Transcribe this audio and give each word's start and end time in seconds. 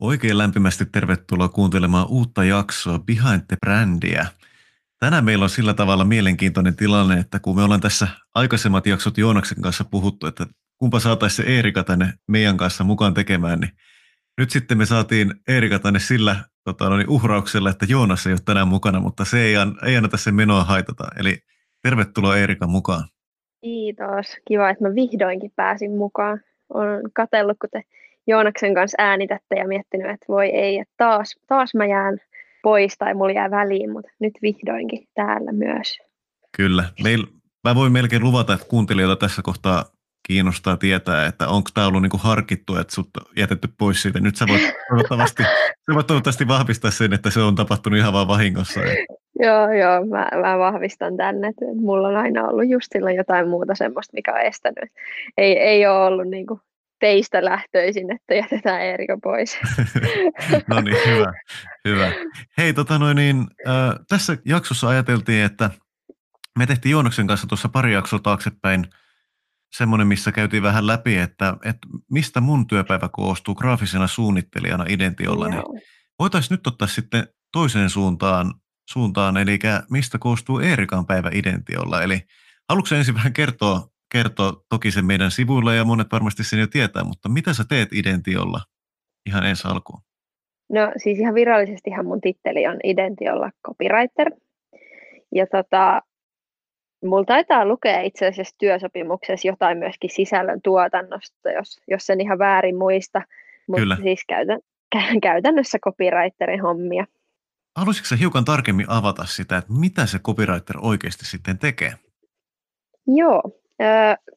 Oikein 0.00 0.38
lämpimästi 0.38 0.86
tervetuloa 0.86 1.48
kuuntelemaan 1.48 2.06
uutta 2.08 2.44
jaksoa 2.44 2.98
Behind 2.98 3.42
the 3.48 3.56
Brandia. 3.66 4.26
Tänään 5.00 5.24
meillä 5.24 5.42
on 5.42 5.50
sillä 5.50 5.74
tavalla 5.74 6.04
mielenkiintoinen 6.04 6.76
tilanne, 6.76 7.18
että 7.20 7.38
kun 7.38 7.56
me 7.56 7.62
ollaan 7.62 7.80
tässä 7.80 8.08
aikaisemmat 8.34 8.86
jaksot 8.86 9.18
Joonaksen 9.18 9.62
kanssa 9.62 9.84
puhuttu, 9.84 10.26
että 10.26 10.46
kumpa 10.78 11.00
saataisiin 11.00 11.46
se 11.46 11.52
Eerika 11.52 11.84
tänne 11.84 12.12
meidän 12.28 12.56
kanssa 12.56 12.84
mukaan 12.84 13.14
tekemään, 13.14 13.60
niin 13.60 13.70
nyt 14.38 14.50
sitten 14.50 14.78
me 14.78 14.86
saatiin 14.86 15.34
Eerika 15.48 15.78
tänne 15.78 15.98
sillä 15.98 16.36
tota, 16.64 16.88
no 16.88 16.96
niin, 16.96 17.08
uhrauksella, 17.08 17.70
että 17.70 17.86
Joonas 17.88 18.26
ei 18.26 18.32
ole 18.32 18.40
tänään 18.44 18.68
mukana, 18.68 19.00
mutta 19.00 19.24
se 19.24 19.40
ei, 19.40 19.54
ei 19.86 19.96
anneta 19.96 20.16
sen 20.16 20.34
menoa 20.34 20.64
haitata. 20.64 21.04
Eli 21.16 21.38
tervetuloa 21.82 22.36
Eerika 22.36 22.66
mukaan. 22.66 23.04
Kiitos. 23.60 24.36
Kiva, 24.48 24.70
että 24.70 24.84
mä 24.84 24.94
vihdoinkin 24.94 25.52
pääsin 25.56 25.96
mukaan. 25.96 26.40
Olen 26.68 27.02
katsellut, 27.12 27.56
kun 27.60 27.70
te 27.72 27.82
Joonaksen 28.28 28.74
kanssa 28.74 28.96
äänitätte 28.98 29.56
ja 29.56 29.68
miettinyt, 29.68 30.10
että 30.10 30.26
voi 30.28 30.46
ei, 30.46 30.78
että 30.78 30.94
taas, 30.96 31.36
taas 31.46 31.74
mä 31.74 31.86
jään 31.86 32.18
pois 32.62 32.98
tai 32.98 33.14
mulla 33.14 33.32
jää 33.32 33.50
väliin, 33.50 33.92
mutta 33.92 34.10
nyt 34.20 34.32
vihdoinkin 34.42 35.08
täällä 35.14 35.52
myös. 35.52 35.98
Kyllä. 36.56 36.84
Meil, 37.02 37.26
mä 37.64 37.74
voin 37.74 37.92
melkein 37.92 38.22
luvata, 38.22 38.54
että 38.54 38.66
kuuntelijoita 38.68 39.16
tässä 39.16 39.42
kohtaa 39.42 39.84
kiinnostaa 40.28 40.76
tietää, 40.76 41.26
että 41.26 41.48
onko 41.48 41.70
tämä 41.74 41.86
ollut 41.86 42.02
niinku 42.02 42.18
harkittu, 42.22 42.76
että 42.76 42.94
sut 42.94 43.08
jätetty 43.36 43.68
pois 43.78 44.02
siitä. 44.02 44.20
Nyt 44.20 44.36
sä 44.36 44.46
voit 44.48 44.62
toivottavasti, 44.88 45.42
sä 45.86 45.94
voit 45.94 46.06
toivottavasti 46.06 46.48
vahvistaa 46.48 46.90
sen, 46.90 47.12
että 47.12 47.30
se 47.30 47.40
on 47.40 47.54
tapahtunut 47.54 47.98
ihan 47.98 48.12
vaan 48.12 48.28
vahingossa. 48.28 48.80
joo, 49.40 49.72
joo, 49.72 50.06
mä, 50.06 50.28
mä 50.42 50.58
vahvistan 50.58 51.16
tänne, 51.16 51.48
että 51.48 51.64
mulla 51.74 52.08
on 52.08 52.16
aina 52.16 52.48
ollut 52.48 52.68
just 52.68 52.86
silloin 52.92 53.16
jotain 53.16 53.48
muuta 53.48 53.74
semmoista, 53.74 54.14
mikä 54.14 54.34
on 54.34 54.40
estänyt. 54.40 54.90
Ei, 55.38 55.58
ei 55.58 55.86
ole 55.86 56.06
ollut 56.06 56.28
niinku 56.28 56.60
teistä 57.00 57.44
lähtöisin, 57.44 58.12
että 58.12 58.34
jätetään 58.34 58.82
Eerika 58.82 59.18
pois. 59.22 59.58
no 60.68 60.80
niin, 60.80 60.96
hyvä, 61.06 61.32
hyvä. 61.84 62.12
Hei, 62.58 62.72
tota 62.72 62.98
noin, 62.98 63.16
niin, 63.16 63.46
äh, 63.68 63.74
tässä 64.08 64.36
jaksossa 64.44 64.88
ajateltiin, 64.88 65.44
että 65.44 65.70
me 66.58 66.66
tehtiin 66.66 66.90
Joonoksen 66.90 67.26
kanssa 67.26 67.46
tuossa 67.46 67.68
pari 67.68 67.92
jaksoa 67.92 68.18
taaksepäin 68.18 68.86
semmoinen, 69.72 70.06
missä 70.06 70.32
käytiin 70.32 70.62
vähän 70.62 70.86
läpi, 70.86 71.16
että, 71.16 71.56
että 71.64 71.88
mistä 72.10 72.40
mun 72.40 72.66
työpäivä 72.66 73.08
koostuu 73.12 73.54
graafisena 73.54 74.06
suunnittelijana 74.06 74.84
Identiolla, 74.88 75.48
niin 75.48 75.62
voitaisiin 76.18 76.56
nyt 76.56 76.66
ottaa 76.66 76.88
sitten 76.88 77.28
toiseen 77.52 77.90
suuntaan, 77.90 78.54
suuntaan 78.90 79.36
eli 79.36 79.58
mistä 79.90 80.18
koostuu 80.18 80.58
Eerikan 80.58 81.06
päivä 81.06 81.30
Identiolla. 81.32 82.02
Eli 82.02 82.20
haluatko 82.68 82.94
ensin 82.94 83.14
vähän 83.14 83.32
kertoa, 83.32 83.88
kertoa 84.12 84.52
toki 84.68 84.90
sen 84.90 85.06
meidän 85.06 85.30
sivuilla 85.30 85.74
ja 85.74 85.84
monet 85.84 86.12
varmasti 86.12 86.44
sen 86.44 86.60
jo 86.60 86.66
tietää, 86.66 87.04
mutta 87.04 87.28
mitä 87.28 87.52
sä 87.52 87.64
teet 87.68 87.92
Identiolla 87.92 88.60
ihan 89.26 89.46
ensi 89.46 89.68
alkuun? 89.68 90.00
No 90.72 90.92
siis 90.96 91.18
ihan 91.18 91.34
virallisestihan 91.34 92.06
mun 92.06 92.20
titteli 92.20 92.66
on 92.66 92.76
Identiolla 92.84 93.50
copywriter. 93.66 94.30
Ja 95.34 95.46
tota, 95.46 96.02
Mulla 97.04 97.24
taitaa 97.24 97.66
lukea 97.66 98.00
itse 98.00 98.26
asiassa 98.26 98.54
työsopimuksessa 98.58 99.48
jotain 99.48 99.78
myöskin 99.78 100.10
sisällön 100.10 100.62
tuotannosta, 100.62 101.50
jos, 101.50 101.80
jos 101.88 102.06
sen 102.06 102.20
ihan 102.20 102.38
väärin 102.38 102.76
muista. 102.76 103.22
Mutta 103.68 103.96
siis 104.02 104.24
käytän, 104.28 104.60
käytännössä 105.22 105.78
copywriterin 105.78 106.60
hommia. 106.60 107.06
Haluaisitko 107.76 108.14
hiukan 108.20 108.44
tarkemmin 108.44 108.86
avata 108.88 109.24
sitä, 109.24 109.56
että 109.56 109.72
mitä 109.72 110.06
se 110.06 110.18
copywriter 110.18 110.76
oikeasti 110.82 111.24
sitten 111.24 111.58
tekee? 111.58 111.92
Joo, 113.06 113.42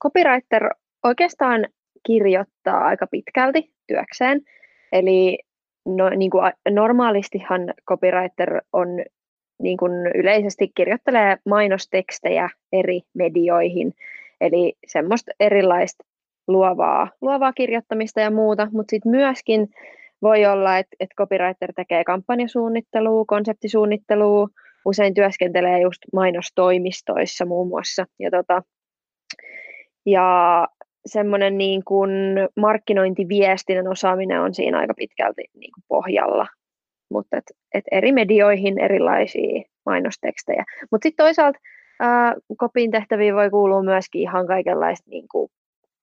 copywriter 0.03 0.69
oikeastaan 1.03 1.67
kirjoittaa 2.07 2.85
aika 2.85 3.07
pitkälti 3.07 3.71
työkseen. 3.87 4.41
Eli 4.91 5.39
no, 5.85 6.09
niin 6.09 6.31
kuin 6.31 6.53
normaalistihan 6.69 7.73
copywriter 7.89 8.61
on 8.73 8.87
niin 9.61 9.77
kuin 9.77 9.91
yleisesti 10.15 10.71
kirjoittelee 10.75 11.37
mainostekstejä 11.45 12.49
eri 12.71 13.01
medioihin, 13.13 13.93
eli 14.41 14.73
semmoista 14.87 15.31
erilaista 15.39 16.03
luovaa, 16.47 17.09
luovaa 17.21 17.53
kirjoittamista 17.53 18.21
ja 18.21 18.31
muuta, 18.31 18.67
mutta 18.71 18.89
sitten 18.89 19.11
myöskin 19.11 19.69
voi 20.21 20.45
olla, 20.45 20.77
että, 20.77 20.95
että 20.99 21.15
copywriter 21.17 21.73
tekee 21.75 22.03
kampanjasuunnittelua, 22.03 23.25
konseptisuunnittelua, 23.25 24.47
usein 24.85 25.13
työskentelee 25.13 25.79
just 25.81 25.99
mainostoimistoissa 26.13 27.45
muun 27.45 27.67
muassa. 27.67 28.05
Ja, 28.19 28.31
tota, 28.31 28.61
ja 30.05 30.67
semmoinen 31.05 31.57
niin 31.57 31.83
kuin 31.83 32.11
markkinointiviestinnän 32.55 33.87
osaaminen 33.87 34.41
on 34.41 34.53
siinä 34.53 34.79
aika 34.79 34.93
pitkälti 34.93 35.43
niin 35.53 35.71
kuin 35.75 35.83
pohjalla 35.87 36.47
mutta 37.11 37.37
et, 37.37 37.43
et 37.73 37.83
eri 37.91 38.11
medioihin 38.11 38.79
erilaisia 38.79 39.63
mainostekstejä. 39.85 40.65
Mutta 40.91 41.05
sitten 41.05 41.25
toisaalta 41.25 41.59
ää, 41.99 42.35
kopin 42.57 42.91
tehtäviin 42.91 43.35
voi 43.35 43.49
kuulua 43.49 43.83
myöskin 43.83 44.21
ihan 44.21 44.47
kaikenlaista 44.47 45.09
niin 45.09 45.27
kuin, 45.31 45.51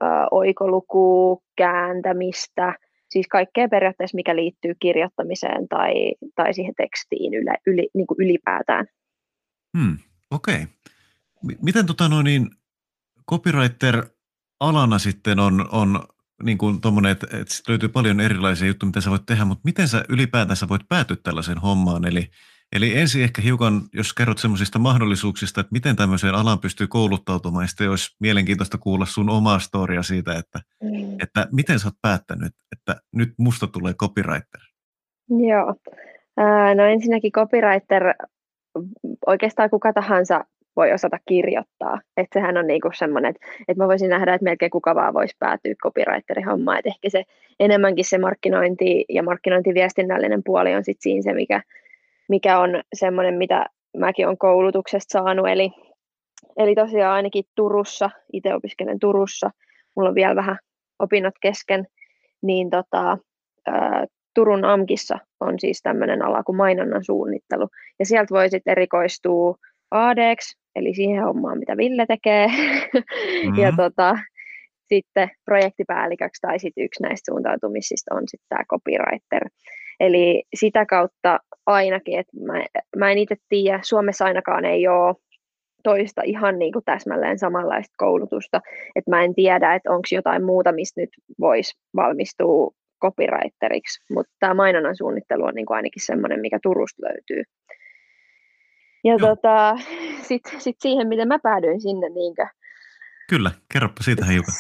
ää, 0.00 0.26
oikolukua, 0.30 1.36
kääntämistä, 1.56 2.74
siis 3.08 3.28
kaikkea 3.28 3.68
periaatteessa, 3.68 4.14
mikä 4.14 4.36
liittyy 4.36 4.74
kirjoittamiseen 4.80 5.68
tai, 5.68 6.14
tai 6.34 6.54
siihen 6.54 6.74
tekstiin 6.76 7.34
yle, 7.34 7.54
yli, 7.66 7.88
niin 7.94 8.06
kuin 8.06 8.18
ylipäätään. 8.20 8.86
Hmm, 9.78 9.98
Okei. 10.30 10.54
Okay. 10.54 11.56
Miten 11.62 11.86
tota 11.86 12.08
noin, 12.08 12.24
niin 12.24 12.46
copywriter 13.30 14.06
alana 14.60 14.98
sitten 14.98 15.38
on, 15.38 15.68
on 15.72 16.00
niin 16.42 16.58
kuin 16.58 16.80
tommonen, 16.80 17.12
että, 17.12 17.26
että 17.26 17.54
löytyy 17.68 17.88
paljon 17.88 18.20
erilaisia 18.20 18.68
juttuja, 18.68 18.88
mitä 18.88 19.00
sä 19.00 19.10
voit 19.10 19.26
tehdä, 19.26 19.44
mutta 19.44 19.62
miten 19.64 19.88
sä 19.88 20.04
ylipäätänsä 20.08 20.68
voit 20.68 20.88
päätyä 20.88 21.16
tällaiseen 21.22 21.58
hommaan? 21.58 22.04
Eli, 22.04 22.26
eli 22.72 22.98
ensin 22.98 23.22
ehkä 23.22 23.42
hiukan, 23.42 23.82
jos 23.92 24.14
kerrot 24.14 24.38
semmoisista 24.38 24.78
mahdollisuuksista, 24.78 25.60
että 25.60 25.72
miten 25.72 25.96
tämmöiseen 25.96 26.34
alaan 26.34 26.58
pystyy 26.58 26.86
kouluttautumaan, 26.86 27.62
ja 27.62 27.68
sitten 27.68 27.90
olisi 27.90 28.16
mielenkiintoista 28.20 28.78
kuulla 28.78 29.06
sun 29.06 29.30
omaa 29.30 29.58
storia 29.58 30.02
siitä, 30.02 30.34
että, 30.34 30.60
mm. 30.82 31.20
että 31.22 31.48
miten 31.52 31.78
sä 31.78 31.88
oot 31.88 31.94
päättänyt, 32.02 32.52
että 32.72 33.00
nyt 33.12 33.34
musta 33.38 33.66
tulee 33.66 33.94
copywriter? 33.94 34.60
Joo. 35.28 35.74
No 36.74 36.84
ensinnäkin 36.84 37.32
copywriter, 37.32 38.02
oikeastaan 39.26 39.70
kuka 39.70 39.92
tahansa 39.92 40.44
voi 40.78 40.92
osata 40.92 41.18
kirjoittaa. 41.28 42.00
Että 42.16 42.40
sehän 42.40 42.56
on 42.56 42.66
niinku 42.66 42.90
semmoinen, 42.94 43.30
että, 43.30 43.46
että 43.68 43.82
mä 43.82 43.88
voisin 43.88 44.10
nähdä, 44.10 44.34
että 44.34 44.44
melkein 44.44 44.70
kuka 44.70 44.94
vaan 44.94 45.14
voisi 45.14 45.36
päätyä 45.38 45.74
copywriterin 45.82 46.46
hommaan. 46.46 46.78
Että 46.78 46.88
ehkä 46.88 47.10
se 47.10 47.24
enemmänkin 47.60 48.04
se 48.04 48.18
markkinointi 48.18 49.04
ja 49.08 49.22
markkinointiviestinnällinen 49.22 50.42
puoli 50.44 50.74
on 50.74 50.84
sitten 50.84 51.02
siinä 51.02 51.22
se, 51.22 51.32
mikä, 51.32 51.62
mikä 52.28 52.58
on 52.58 52.82
semmoinen, 52.94 53.34
mitä 53.34 53.66
mäkin 53.96 54.26
olen 54.26 54.38
koulutuksesta 54.38 55.18
saanut. 55.18 55.48
Eli, 55.48 55.70
eli 56.56 56.74
tosiaan 56.74 57.14
ainakin 57.14 57.44
Turussa, 57.54 58.10
itse 58.32 58.54
opiskelen 58.54 58.98
Turussa, 58.98 59.50
mulla 59.96 60.08
on 60.08 60.14
vielä 60.14 60.36
vähän 60.36 60.58
opinnot 60.98 61.34
kesken, 61.40 61.86
niin 62.42 62.70
tota, 62.70 63.18
ää, 63.66 64.06
Turun 64.34 64.64
AMKissa 64.64 65.18
on 65.40 65.60
siis 65.60 65.82
tämmöinen 65.82 66.22
ala 66.24 66.42
kuin 66.42 66.56
mainonnan 66.56 67.04
suunnittelu. 67.04 67.68
Ja 67.98 68.06
sieltä 68.06 68.34
voi 68.34 68.50
sitten 68.50 68.72
erikoistua 68.72 69.54
ADX, 69.90 70.56
eli 70.78 70.94
siihen 70.94 71.22
hommaan, 71.22 71.58
mitä 71.58 71.76
Ville 71.76 72.06
tekee. 72.06 72.46
Mm-hmm. 73.44 73.62
ja 73.62 73.72
tota, 73.76 74.18
sitten 74.88 75.30
projektipäälliköksi 75.44 76.40
tai 76.40 76.58
sitten 76.58 76.84
yksi 76.84 77.02
näistä 77.02 77.32
suuntautumisista 77.32 78.14
on 78.14 78.22
sitten 78.26 78.46
tämä 78.48 78.64
copywriter. 78.64 79.48
Eli 80.00 80.42
sitä 80.54 80.86
kautta 80.86 81.38
ainakin, 81.66 82.18
että 82.18 82.32
mä, 82.46 82.64
mä 82.96 83.10
en 83.10 83.18
itse 83.18 83.36
tiedä, 83.48 83.80
Suomessa 83.82 84.24
ainakaan 84.24 84.64
ei 84.64 84.88
ole 84.88 85.14
toista 85.82 86.22
ihan 86.24 86.58
niin 86.58 86.72
kuin 86.72 86.84
täsmälleen 86.84 87.38
samanlaista 87.38 87.94
koulutusta, 87.96 88.60
että 88.96 89.10
mä 89.10 89.24
en 89.24 89.34
tiedä, 89.34 89.74
että 89.74 89.90
onko 89.90 90.08
jotain 90.12 90.44
muuta, 90.44 90.72
mistä 90.72 91.00
nyt 91.00 91.10
voisi 91.40 91.78
valmistua 91.96 92.70
copywriteriksi, 93.02 94.04
mutta 94.14 94.32
tämä 94.40 94.54
mainonnan 94.54 94.96
suunnittelu 94.96 95.44
on 95.44 95.54
niin 95.54 95.66
kuin 95.66 95.76
ainakin 95.76 96.06
semmoinen, 96.06 96.40
mikä 96.40 96.58
Turusta 96.62 97.02
löytyy. 97.02 97.42
Ja 99.04 99.18
tota, 99.18 99.78
sitten 100.28 100.60
sit 100.60 100.76
siihen, 100.80 101.08
miten 101.08 101.28
mä 101.28 101.38
päädyin 101.38 101.80
sinne. 101.80 102.08
Niinkö. 102.08 102.46
Kyllä, 103.30 103.50
kerropa 103.72 104.02
siitä 104.02 104.24
hiukan. 104.24 104.54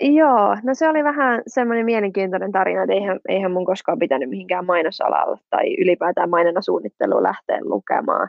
Joo, 0.00 0.56
no 0.62 0.74
se 0.74 0.88
oli 0.88 1.04
vähän 1.04 1.42
semmoinen 1.46 1.84
mielenkiintoinen 1.84 2.52
tarina, 2.52 2.82
että 2.82 2.94
eihän, 2.94 3.20
eihän 3.28 3.52
mun 3.52 3.66
koskaan 3.66 3.98
pitänyt 3.98 4.30
mihinkään 4.30 4.66
mainosalalle 4.66 5.38
tai 5.50 5.74
ylipäätään 5.74 6.30
mainona 6.30 6.60
suunnitteluun 6.60 7.22
lähteä 7.22 7.58
lukemaan. 7.62 8.28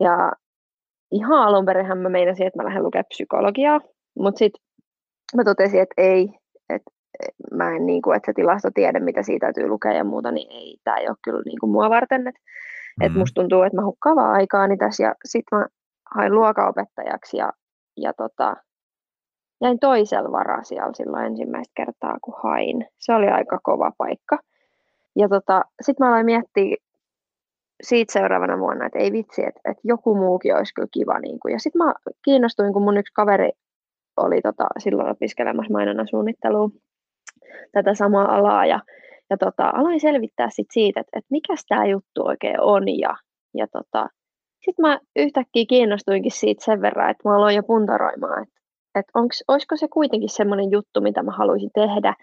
Ja 0.00 0.32
ihan 1.12 1.38
alun 1.38 1.66
perinhän 1.66 1.98
mä 1.98 2.08
meinasin, 2.08 2.46
että 2.46 2.58
mä 2.58 2.64
lähden 2.64 2.82
lukemaan 2.82 3.04
psykologiaa, 3.08 3.80
mutta 4.18 4.38
sitten 4.38 4.62
mä 5.36 5.44
totesin, 5.44 5.80
että 5.80 5.94
ei, 5.96 6.28
että 6.68 6.90
mä 7.52 7.76
en 7.76 7.86
niin 7.86 8.02
kuin, 8.02 8.16
että 8.16 8.26
se 8.26 8.32
tilastotiede, 8.32 9.00
mitä 9.00 9.22
siitä 9.22 9.46
täytyy 9.46 9.68
lukea 9.68 9.92
ja 9.92 10.04
muuta, 10.04 10.30
niin 10.30 10.52
ei, 10.52 10.76
tämä 10.84 10.96
ei 10.96 11.08
ole 11.08 11.16
kyllä 11.24 11.42
niin 11.44 11.60
kuin 11.60 11.70
mua 11.70 11.90
varten, 11.90 12.26
että 12.26 12.40
Mm. 13.00 13.06
Et 13.06 13.14
musta 13.14 13.40
tuntuu, 13.40 13.62
että 13.62 13.76
mä 13.76 13.84
hukkaan 13.84 14.16
vaan 14.16 14.32
aikaani 14.32 14.76
tässä 14.76 15.02
ja 15.02 15.14
sitten 15.24 15.58
mä 15.58 15.66
hain 16.14 16.34
luokaopettajaksi 16.34 17.36
ja, 17.36 17.52
ja 17.96 18.12
tota, 18.14 18.56
jäin 19.60 19.78
toisella 19.78 20.32
varasialla 20.32 20.92
silloin 20.92 21.26
ensimmäistä 21.26 21.72
kertaa, 21.76 22.16
kun 22.22 22.34
hain. 22.42 22.86
Se 22.98 23.14
oli 23.14 23.28
aika 23.28 23.58
kova 23.62 23.92
paikka. 23.98 24.38
ja 25.16 25.28
tota, 25.28 25.64
sitten 25.82 26.06
mä 26.06 26.10
aloin 26.10 26.26
miettiä 26.26 26.76
siitä 27.82 28.12
seuraavana 28.12 28.58
vuonna, 28.58 28.86
että 28.86 28.98
ei 28.98 29.12
vitsi, 29.12 29.42
että, 29.42 29.60
että 29.64 29.80
joku 29.84 30.14
muukin 30.14 30.56
olisi 30.56 30.74
kyllä 30.74 30.88
kiva. 30.92 31.18
Niin 31.18 31.40
kuin. 31.40 31.52
Ja 31.52 31.58
sitten 31.58 31.84
mä 31.84 31.94
kiinnostuin, 32.24 32.72
kun 32.72 32.82
mun 32.82 32.96
yksi 32.96 33.12
kaveri 33.14 33.50
oli 34.16 34.40
tota, 34.42 34.66
silloin 34.78 35.10
opiskelemassa 35.10 35.72
mainonnan 35.72 36.08
suunnittelua 36.08 36.68
tätä 37.72 37.94
samaa 37.94 38.34
alaa 38.34 38.66
ja, 38.66 38.80
ja 39.30 39.36
tota, 39.36 39.70
aloin 39.74 40.00
selvittää 40.00 40.48
sit 40.50 40.66
siitä, 40.72 41.00
että, 41.00 41.18
että 41.18 41.28
mikä 41.30 41.54
tämä 41.68 41.86
juttu 41.86 42.26
oikein 42.26 42.60
on 42.60 42.98
ja, 42.98 43.16
ja 43.54 43.66
tota, 43.72 44.08
sitten 44.64 44.82
mä 44.82 45.00
yhtäkkiä 45.16 45.64
kiinnostuinkin 45.68 46.32
siitä 46.32 46.64
sen 46.64 46.82
verran, 46.82 47.10
että 47.10 47.28
mä 47.28 47.36
aloin 47.36 47.56
jo 47.56 47.62
puntaroimaan, 47.62 48.42
että, 48.42 48.60
että 48.94 49.10
onks, 49.14 49.44
olisiko 49.48 49.76
se 49.76 49.88
kuitenkin 49.88 50.28
semmoinen 50.28 50.70
juttu, 50.70 51.00
mitä 51.00 51.22
mä 51.22 51.32
haluaisin 51.32 51.70
tehdä. 51.74 52.14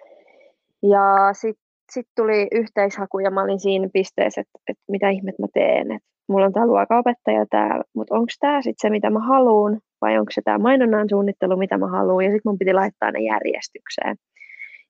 Ja 0.83 1.33
sitten 1.33 1.63
sit 1.91 2.07
tuli 2.15 2.47
yhteishaku 2.51 3.19
ja 3.19 3.31
mä 3.31 3.43
olin 3.43 3.59
siinä 3.59 3.89
pisteessä, 3.93 4.41
että, 4.41 4.59
että 4.67 4.83
mitä 4.91 5.09
ihmet 5.09 5.39
mä 5.39 5.47
teen. 5.53 5.91
Että 5.91 6.07
mulla 6.27 6.45
on 6.45 6.53
tämä 6.53 6.67
luokaopettaja 6.67 7.45
täällä, 7.49 7.83
mutta 7.93 8.15
onko 8.15 8.31
tämä 8.39 8.61
sitten 8.61 8.81
se, 8.81 8.89
mitä 8.89 9.09
mä 9.09 9.19
haluan, 9.19 9.79
vai 10.01 10.17
onko 10.17 10.31
se 10.31 10.41
tämä 10.41 10.57
mainonnan 10.57 11.09
suunnittelu, 11.09 11.57
mitä 11.57 11.77
mä 11.77 11.87
haluan, 11.87 12.25
ja 12.25 12.31
sitten 12.31 12.49
mun 12.49 12.57
piti 12.57 12.73
laittaa 12.73 13.11
ne 13.11 13.19
järjestykseen. 13.19 14.15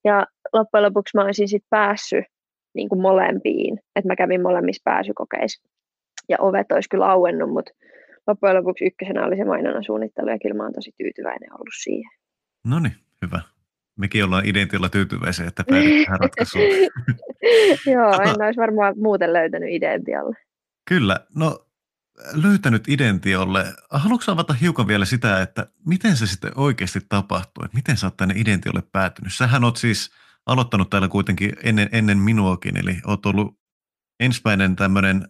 Ja 0.03 0.25
loppujen 0.53 0.83
lopuksi 0.83 1.17
mä 1.17 1.23
olisin 1.23 1.47
sitten 1.47 1.67
päässyt 1.69 2.25
niin 2.73 2.89
kuin 2.89 3.01
molempiin, 3.01 3.79
että 3.95 4.07
mä 4.07 4.15
kävin 4.15 4.41
molemmissa 4.41 4.81
pääsykokeissa 4.83 5.69
ja 6.29 6.37
ovet 6.39 6.71
olisi 6.71 6.89
kyllä 6.89 7.05
auennut, 7.05 7.49
mutta 7.49 7.71
loppujen 8.27 8.55
lopuksi 8.55 8.85
ykkösenä 8.85 9.25
oli 9.25 9.37
se 9.37 9.45
mainonnan 9.45 9.83
suunnittelu 9.83 10.29
ja 10.29 10.39
kyllä 10.39 10.55
mä 10.55 10.63
oon 10.63 10.73
tosi 10.73 10.91
tyytyväinen 10.97 11.53
ollut 11.53 11.73
siihen. 11.83 12.11
No 12.65 12.79
niin, 12.79 12.95
hyvä. 13.21 13.41
Mekin 13.97 14.23
ollaan 14.23 14.45
identialla 14.45 14.89
tyytyväisiä, 14.89 15.47
että 15.47 15.63
päädyt 15.69 16.03
tähän 16.05 16.19
ratkaisuun. 16.19 16.63
Joo, 17.93 18.07
Ata, 18.07 18.23
en 18.23 18.41
olisi 18.41 18.59
varmaan 18.59 18.93
muuten 18.97 19.33
löytänyt 19.33 19.69
identialle. 19.71 20.35
Kyllä, 20.89 21.19
no 21.35 21.67
löytänyt 22.33 22.87
identiolle. 22.87 23.65
Haluatko 23.89 24.31
avata 24.31 24.53
hiukan 24.53 24.87
vielä 24.87 25.05
sitä, 25.05 25.41
että 25.41 25.67
miten 25.85 26.15
se 26.15 26.27
sitten 26.27 26.51
oikeasti 26.55 26.99
tapahtui? 27.09 27.65
Että 27.65 27.77
miten 27.77 27.97
sä 27.97 28.07
oot 28.07 28.17
tänne 28.17 28.35
identiolle 28.37 28.83
päätynyt? 28.91 29.33
Sähän 29.33 29.63
oot 29.63 29.77
siis 29.77 30.11
aloittanut 30.45 30.89
täällä 30.89 31.07
kuitenkin 31.07 31.51
ennen, 31.63 31.89
ennen 31.91 32.17
minuakin, 32.17 32.77
eli 32.77 32.97
oot 33.07 33.25
ollut 33.25 33.59
ensimmäinen 34.19 34.75
tämmöinen 34.75 35.27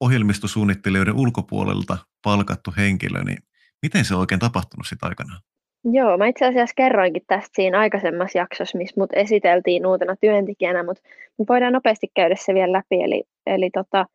ohjelmistosuunnittelijoiden 0.00 1.16
ulkopuolelta 1.16 1.98
palkattu 2.24 2.70
henkilö, 2.76 3.24
niin 3.24 3.38
miten 3.82 4.04
se 4.04 4.14
on 4.14 4.20
oikein 4.20 4.40
tapahtunut 4.40 4.86
sitä 4.86 5.06
aikana? 5.06 5.40
Joo, 5.84 6.18
mä 6.18 6.26
itse 6.26 6.46
asiassa 6.46 6.74
kerroinkin 6.76 7.22
tästä 7.26 7.50
siinä 7.54 7.78
aikaisemmassa 7.78 8.38
jaksossa, 8.38 8.78
missä 8.78 9.00
mut 9.00 9.10
esiteltiin 9.12 9.86
uutena 9.86 10.16
työntekijänä, 10.20 10.82
mutta 10.82 11.02
voidaan 11.48 11.72
nopeasti 11.72 12.06
käydä 12.16 12.34
se 12.38 12.54
vielä 12.54 12.72
läpi. 12.72 13.02
Eli, 13.02 13.24
eli 13.46 13.70
tota, 13.70 14.06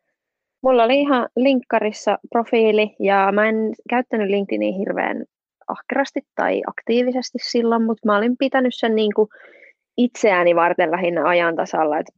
mulla 0.62 0.84
oli 0.84 1.00
ihan 1.00 1.28
linkkarissa 1.36 2.18
profiili 2.30 2.96
ja 3.00 3.32
mä 3.32 3.48
en 3.48 3.56
käyttänyt 3.90 4.28
LinkedInia 4.30 4.78
hirveän 4.78 5.24
ahkerasti 5.68 6.20
tai 6.34 6.62
aktiivisesti 6.66 7.38
silloin, 7.42 7.82
mutta 7.82 8.06
mä 8.06 8.16
olin 8.16 8.36
pitänyt 8.38 8.74
sen 8.74 8.94
niin 8.94 9.14
kuin 9.14 9.28
itseäni 9.96 10.54
varten 10.54 10.90
lähinnä 10.90 11.28
ajan 11.28 11.56
tasalla. 11.56 11.98
Että 11.98 12.12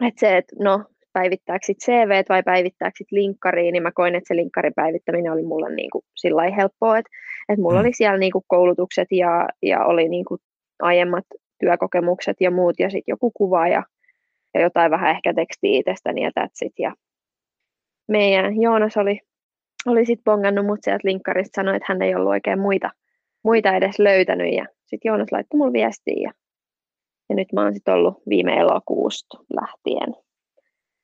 et 0.00 0.18
se, 0.18 0.36
että 0.36 0.56
no 0.58 0.84
päivittääkö 1.18 1.66
sit 1.66 1.78
CV 1.78 2.22
vai 2.28 2.42
päivittääkö 2.42 2.96
sit 2.96 3.12
linkkariin, 3.12 3.72
niin 3.72 3.82
mä 3.82 3.92
koin, 3.92 4.14
että 4.14 4.28
se 4.28 4.36
linkkarin 4.36 4.72
päivittäminen 4.76 5.32
oli 5.32 5.42
mulle 5.42 5.74
niin 5.74 5.90
kuin 5.90 6.04
sillä 6.16 6.42
helppoa, 6.42 6.98
että, 6.98 7.10
että 7.48 7.62
mulla 7.62 7.78
mm. 7.78 7.80
oli 7.80 7.92
siellä 7.92 8.18
niin 8.18 8.32
kuin 8.32 8.44
koulutukset 8.46 9.08
ja, 9.10 9.48
ja 9.62 9.84
oli 9.84 10.08
niin 10.08 10.24
kuin 10.24 10.40
aiemmat 10.82 11.24
työkokemukset 11.60 12.36
ja 12.40 12.50
muut 12.50 12.74
ja 12.78 12.90
sitten 12.90 13.12
joku 13.12 13.30
kuva 13.30 13.68
ja, 13.68 13.82
ja 14.54 14.60
jotain 14.60 14.90
vähän 14.90 15.10
ehkä 15.10 15.34
tekstiä 15.34 15.78
itsestäni 15.78 16.22
ja 16.22 16.30
that's 16.40 16.66
it. 16.66 16.72
Ja 16.78 16.94
meidän 18.08 18.62
Joonas 18.62 18.96
oli, 18.96 19.20
oli 19.86 20.06
sitten 20.06 20.24
bongannut 20.24 20.66
mut 20.66 20.78
sieltä 20.82 21.08
linkkarista, 21.08 21.56
sanoi, 21.56 21.76
että 21.76 21.86
hän 21.88 22.02
ei 22.02 22.14
ollut 22.14 22.30
oikein 22.30 22.60
muita, 22.60 22.90
muita 23.44 23.76
edes 23.76 23.98
löytänyt 23.98 24.54
ja 24.54 24.66
sitten 24.86 25.08
Joonas 25.08 25.32
laittoi 25.32 25.58
mulle 25.58 25.72
viestiä 25.72 26.22
ja, 26.22 26.32
ja 27.28 27.34
nyt 27.34 27.52
mä 27.52 27.62
oon 27.62 27.74
sitten 27.74 27.94
ollut 27.94 28.22
viime 28.28 28.54
elokuusta 28.54 29.38
lähtien 29.60 30.27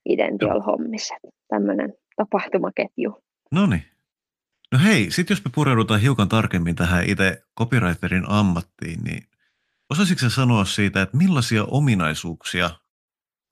Idential 0.09 0.61
hommissa. 0.61 1.15
Tämmöinen 1.49 1.95
tapahtumaketju. 2.17 3.23
No 3.53 3.67
niin. 3.67 3.83
No 4.73 4.79
hei, 4.85 5.11
sitten 5.11 5.35
jos 5.35 5.45
me 5.45 5.51
pureudutaan 5.55 6.01
hiukan 6.01 6.29
tarkemmin 6.29 6.75
tähän 6.75 7.05
itse 7.05 7.43
copywriterin 7.59 8.25
ammattiin, 8.29 9.05
niin 9.05 9.23
osaisitko 9.91 10.29
sanoa 10.29 10.65
siitä, 10.65 11.03
että 11.03 11.17
millaisia 11.17 11.65
ominaisuuksia 11.65 12.71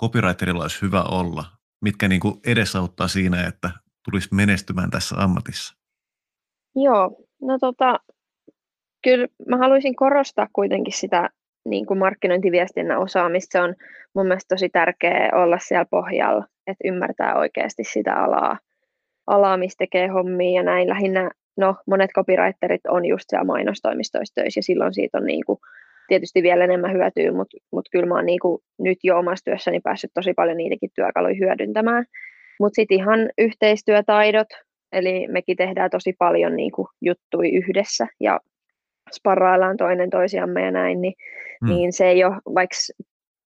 copywriterilla 0.00 0.62
olisi 0.62 0.82
hyvä 0.82 1.02
olla, 1.02 1.44
mitkä 1.80 2.08
niin 2.08 2.20
kuin 2.20 2.34
edesauttaa 2.46 3.08
siinä, 3.08 3.46
että 3.46 3.70
tulisi 4.04 4.28
menestymään 4.34 4.90
tässä 4.90 5.16
ammatissa? 5.18 5.76
Joo, 6.76 7.26
no 7.42 7.58
tota, 7.58 7.98
kyllä 9.04 9.28
mä 9.48 9.56
haluaisin 9.56 9.96
korostaa 9.96 10.48
kuitenkin 10.52 10.92
sitä 10.92 11.30
niin 11.68 11.86
kuin 11.86 11.98
markkinointiviestinnän 11.98 12.98
osaamista. 12.98 13.62
On 13.62 13.74
mun 14.14 14.26
mielestä 14.26 14.54
tosi 14.54 14.68
tärkeää 14.68 15.30
olla 15.32 15.58
siellä 15.58 15.86
pohjalla, 15.90 16.44
että 16.66 16.88
ymmärtää 16.88 17.38
oikeasti 17.38 17.84
sitä 17.84 18.14
alaa, 18.14 18.58
alaa 19.26 19.56
missä 19.56 19.76
tekee 19.78 20.08
hommia 20.08 20.60
ja 20.60 20.62
näin. 20.62 20.88
Lähinnä, 20.88 21.30
no 21.56 21.76
monet 21.86 22.10
copywriterit 22.14 22.86
on 22.88 23.04
just 23.04 23.24
siellä 23.28 23.44
mainostoimistoissa 23.44 24.34
töissä 24.34 24.58
ja 24.58 24.62
silloin 24.62 24.94
siitä 24.94 25.18
on 25.18 25.24
niin 25.24 25.44
kuin, 25.46 25.58
tietysti 26.08 26.42
vielä 26.42 26.64
enemmän 26.64 26.92
hyötyä, 26.92 27.32
mutta 27.32 27.56
mut 27.72 27.88
kyllä 27.92 28.06
mä 28.06 28.14
oon 28.14 28.26
niin 28.26 28.40
kuin 28.42 28.58
nyt 28.78 28.98
jo 29.02 29.18
omassa 29.18 29.44
työssäni 29.44 29.80
päässyt 29.80 30.10
tosi 30.14 30.34
paljon 30.34 30.56
niitäkin 30.56 30.90
työkaluja 30.94 31.34
hyödyntämään. 31.40 32.04
Mutta 32.60 32.74
sitten 32.74 32.98
ihan 32.98 33.30
yhteistyötaidot, 33.38 34.48
eli 34.92 35.28
mekin 35.28 35.56
tehdään 35.56 35.90
tosi 35.90 36.12
paljon 36.18 36.56
niin 36.56 36.72
kuin 36.72 36.88
juttuja 37.00 37.50
yhdessä 37.52 38.06
ja 38.20 38.40
sparraillaan 39.14 39.76
toinen 39.76 40.10
toisiamme 40.10 40.64
ja 40.64 40.70
näin, 40.70 41.00
niin, 41.00 41.14
mm. 41.62 41.68
niin 41.68 41.92
se 41.92 42.08
ei 42.08 42.24
ole, 42.24 42.36
vaikka 42.54 42.76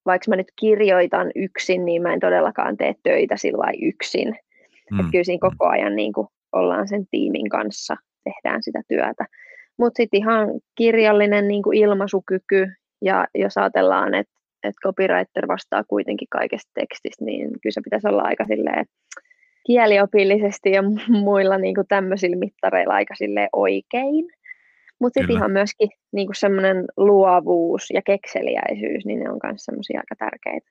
vaikka 0.07 0.31
mä 0.31 0.37
nyt 0.37 0.53
kirjoitan 0.61 1.31
yksin, 1.35 1.85
niin 1.85 2.03
mä 2.03 2.13
en 2.13 2.21
todellakaan 2.21 2.77
tee 2.77 2.95
töitä 3.03 3.37
sillä 3.37 3.67
yksin. 3.83 4.29
Mm. 4.91 5.01
Että 5.01 5.11
kyllä 5.11 5.25
siinä 5.25 5.51
koko 5.51 5.69
ajan 5.69 5.97
niin 5.97 6.13
kuin 6.13 6.27
ollaan 6.53 6.89
sen 6.89 7.07
tiimin 7.11 7.49
kanssa, 7.49 7.97
tehdään 8.25 8.63
sitä 8.63 8.83
työtä. 8.89 9.27
Mutta 9.79 9.97
sitten 9.97 10.19
ihan 10.19 10.49
kirjallinen 10.75 11.49
niin 11.49 11.63
kuin 11.63 11.79
ilmaisukyky, 11.79 12.73
ja 13.03 13.27
jos 13.35 13.59
ajatellaan, 13.59 14.15
että 14.15 14.37
et 14.65 14.75
copywriter 14.85 15.49
vastaa 15.49 15.85
kuitenkin 15.85 16.29
kaikesta 16.31 16.71
tekstistä, 16.75 17.25
niin 17.25 17.49
kyllä 17.63 17.73
se 17.73 17.81
pitäisi 17.85 18.09
olla 18.09 18.23
aika 18.23 18.45
silleen, 18.45 18.87
kieliopillisesti 19.67 20.71
ja 20.71 20.83
muilla 21.25 21.59
niin 21.59 21.75
kuin 21.75 21.87
tämmöisillä 21.89 22.37
mittareilla 22.37 22.95
aika 22.95 23.15
oikein. 23.53 24.27
Mutta 25.01 25.21
sitten 25.21 25.37
ihan 25.37 25.51
myöskin 25.51 25.89
niinku 26.13 26.33
semmoinen 26.37 26.85
luovuus 26.97 27.91
ja 27.91 28.03
kekseliäisyys, 28.03 29.05
niin 29.05 29.21
ne 29.21 29.31
on 29.31 29.39
myös 29.43 29.65
semmoisia 29.65 30.01
aika 30.01 30.17
tärkeitä. 30.19 30.71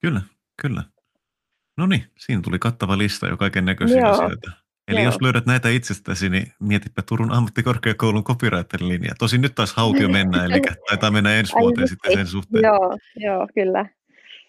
Kyllä, 0.00 0.20
kyllä. 0.62 0.82
No 1.76 1.86
niin, 1.86 2.04
siinä 2.18 2.42
tuli 2.42 2.58
kattava 2.58 2.98
lista 2.98 3.28
jo 3.28 3.36
kaiken 3.36 3.64
näköisiä 3.64 4.08
asioita. 4.08 4.50
Eli 4.88 4.98
Joo. 4.98 5.04
jos 5.04 5.20
löydät 5.20 5.46
näitä 5.46 5.68
itsestäsi, 5.68 6.28
niin 6.28 6.52
mietipä 6.60 7.02
Turun 7.02 7.32
ammattikorkeakoulun 7.32 8.24
copywriter-linja. 8.24 9.14
Tosin 9.18 9.40
nyt 9.40 9.54
taas 9.54 9.74
hautio 9.74 10.08
mennä, 10.18 10.44
eli 10.44 10.60
taitaa 10.88 11.10
mennä 11.10 11.34
ensi 11.34 11.52
vuoteen 11.60 11.88
sitten 11.88 12.12
sen 12.12 12.26
suhteen. 12.26 12.62
Joo, 12.62 12.98
joo, 13.16 13.48
kyllä. 13.54 13.86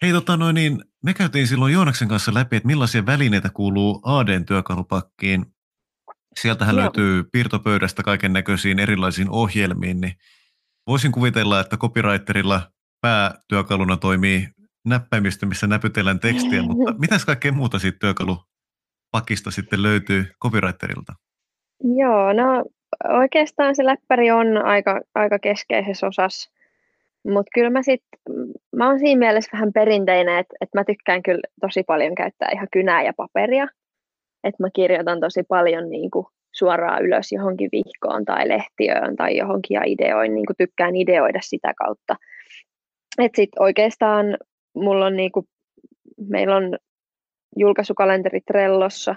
Hei, 0.02 0.12
tota 0.12 0.36
noin, 0.36 0.54
niin 0.54 0.84
me 1.04 1.14
käytiin 1.14 1.46
silloin 1.46 1.72
Joonaksen 1.72 2.08
kanssa 2.08 2.34
läpi, 2.34 2.56
että 2.56 2.66
millaisia 2.66 3.06
välineitä 3.06 3.50
kuuluu 3.54 4.00
ADn 4.04 4.44
työkalupakkiin. 4.44 5.46
Sieltähän 6.40 6.74
Joo. 6.74 6.82
löytyy 6.82 7.24
piirtopöydästä 7.32 8.02
kaiken 8.02 8.32
näköisiin 8.32 8.78
erilaisiin 8.78 9.30
ohjelmiin, 9.30 10.00
niin 10.00 10.12
voisin 10.86 11.12
kuvitella, 11.12 11.60
että 11.60 11.76
copywriterilla 11.76 12.60
päätyökaluna 13.00 13.96
toimii 13.96 14.48
näppäimistö, 14.84 15.46
missä 15.46 15.66
näpytellään 15.66 16.20
tekstiä, 16.20 16.62
mutta 16.66 16.94
mitäs 16.98 17.24
kaikkea 17.24 17.52
muuta 17.52 17.78
siitä 17.78 17.98
työkalupakista 17.98 19.50
sitten 19.50 19.82
löytyy 19.82 20.24
copywriterilta? 20.42 21.12
Joo, 21.96 22.32
no 22.32 22.64
oikeastaan 23.08 23.76
se 23.76 23.84
läppäri 23.84 24.30
on 24.30 24.64
aika, 24.64 25.00
aika 25.14 25.38
keskeisessä 25.38 26.06
osassa, 26.06 26.50
mutta 27.24 27.50
kyllä 27.54 27.70
mä 27.70 27.82
sit, 27.82 28.02
mä 28.76 28.88
oon 28.88 28.98
siinä 28.98 29.18
mielessä 29.18 29.50
vähän 29.52 29.72
perinteinen, 29.72 30.38
että, 30.38 30.54
että 30.60 30.78
mä 30.78 30.84
tykkään 30.84 31.22
kyllä 31.22 31.40
tosi 31.60 31.82
paljon 31.82 32.14
käyttää 32.14 32.48
ihan 32.52 32.68
kynää 32.72 33.02
ja 33.02 33.12
paperia, 33.16 33.66
että 34.46 34.62
mä 34.62 34.68
kirjoitan 34.74 35.20
tosi 35.20 35.42
paljon 35.48 35.90
niin 35.90 36.10
kuin 36.10 36.26
suoraan 36.54 37.04
ylös 37.04 37.32
johonkin 37.32 37.68
vihkoon 37.72 38.24
tai 38.24 38.48
lehtiöön 38.48 39.16
tai 39.16 39.36
johonkin 39.36 39.74
ja 39.74 39.82
ideoin, 39.86 40.34
niin 40.34 40.46
kuin 40.46 40.56
tykkään 40.56 40.96
ideoida 40.96 41.38
sitä 41.42 41.74
kautta. 41.74 42.16
että 43.18 43.36
sit 43.36 43.50
oikeastaan 43.58 44.36
mulla 44.74 45.06
on 45.06 45.16
niin 45.16 45.32
kuin, 45.32 45.46
meillä 46.28 46.56
on 46.56 46.78
julkaisukalenteri 47.56 48.40
Trellossa, 48.40 49.14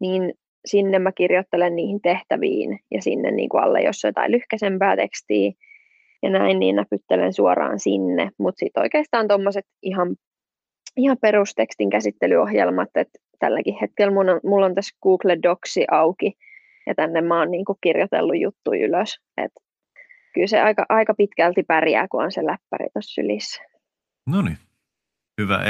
niin 0.00 0.34
sinne 0.64 0.98
mä 0.98 1.12
kirjoittelen 1.12 1.76
niihin 1.76 2.00
tehtäviin 2.00 2.78
ja 2.90 3.02
sinne 3.02 3.30
niin 3.30 3.48
kuin 3.48 3.62
alle, 3.62 3.80
jos 3.80 4.04
on 4.04 4.08
jotain 4.08 4.32
lyhkäisempää 4.32 4.96
tekstiä 4.96 5.52
ja 6.22 6.30
näin, 6.30 6.58
niin 6.58 6.76
näpyttelen 6.76 7.32
suoraan 7.32 7.78
sinne. 7.78 8.30
Mutta 8.38 8.58
sitten 8.58 8.82
oikeastaan 8.82 9.28
tuommoiset 9.28 9.66
ihan 9.82 10.16
ihan 10.96 11.16
perustekstin 11.20 11.90
käsittelyohjelmat, 11.90 12.88
että 12.94 13.18
tälläkin 13.42 13.78
hetkellä 13.80 14.14
mun 14.14 14.28
on, 14.28 14.40
mulla 14.44 14.66
on 14.66 14.74
tässä 14.74 14.96
Google 15.02 15.38
Docs 15.42 15.74
auki, 15.90 16.32
ja 16.86 16.94
tänne 16.94 17.20
mä 17.20 17.38
oon 17.38 17.50
niin 17.50 17.64
kirjoitellut 17.80 18.40
juttu 18.40 18.74
ylös. 18.74 19.20
Et 19.36 19.52
kyllä 20.34 20.46
se 20.46 20.60
aika, 20.60 20.86
aika 20.88 21.14
pitkälti 21.14 21.62
pärjää, 21.62 22.08
kun 22.08 22.24
on 22.24 22.32
se 22.32 22.46
läppäri 22.46 22.86
tuossa 22.92 23.14
sylissä. 23.14 23.62
No 24.26 24.42
niin, 24.42 24.58
hyvä. 25.40 25.62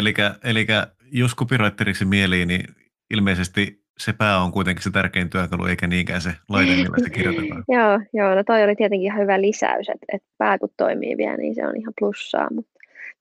Eli 0.45 0.67
jos 1.13 1.37
copywriteriksi 1.37 2.05
mieliin, 2.05 2.49
niin 2.49 2.65
ilmeisesti 3.11 3.83
se 3.99 4.13
pää 4.13 4.39
on 4.39 4.53
kuitenkin 4.53 4.83
se 4.83 4.91
tärkein 4.91 5.31
työkalu, 5.31 5.65
eikä 5.65 5.87
niinkään 5.87 6.21
se 6.21 6.31
laite, 6.49 6.71
millä 6.71 7.05
se 7.05 7.11
kirjoitetaan. 7.11 7.65
joo, 7.77 8.01
joo, 8.13 8.35
no 8.35 8.45
toi 8.45 8.65
oli 8.65 8.77
tietenkin 8.77 9.07
ihan 9.07 9.23
hyvä 9.23 9.41
lisäys, 9.41 9.89
että, 9.89 10.07
että 10.13 10.29
pää 10.39 10.59
kun 10.59 10.69
toimii 10.77 11.17
vielä, 11.17 11.37
niin 11.37 11.55
se 11.55 11.67
on 11.67 11.77
ihan 11.77 11.93
plussaa, 12.01 12.49
mutta, 12.55 12.73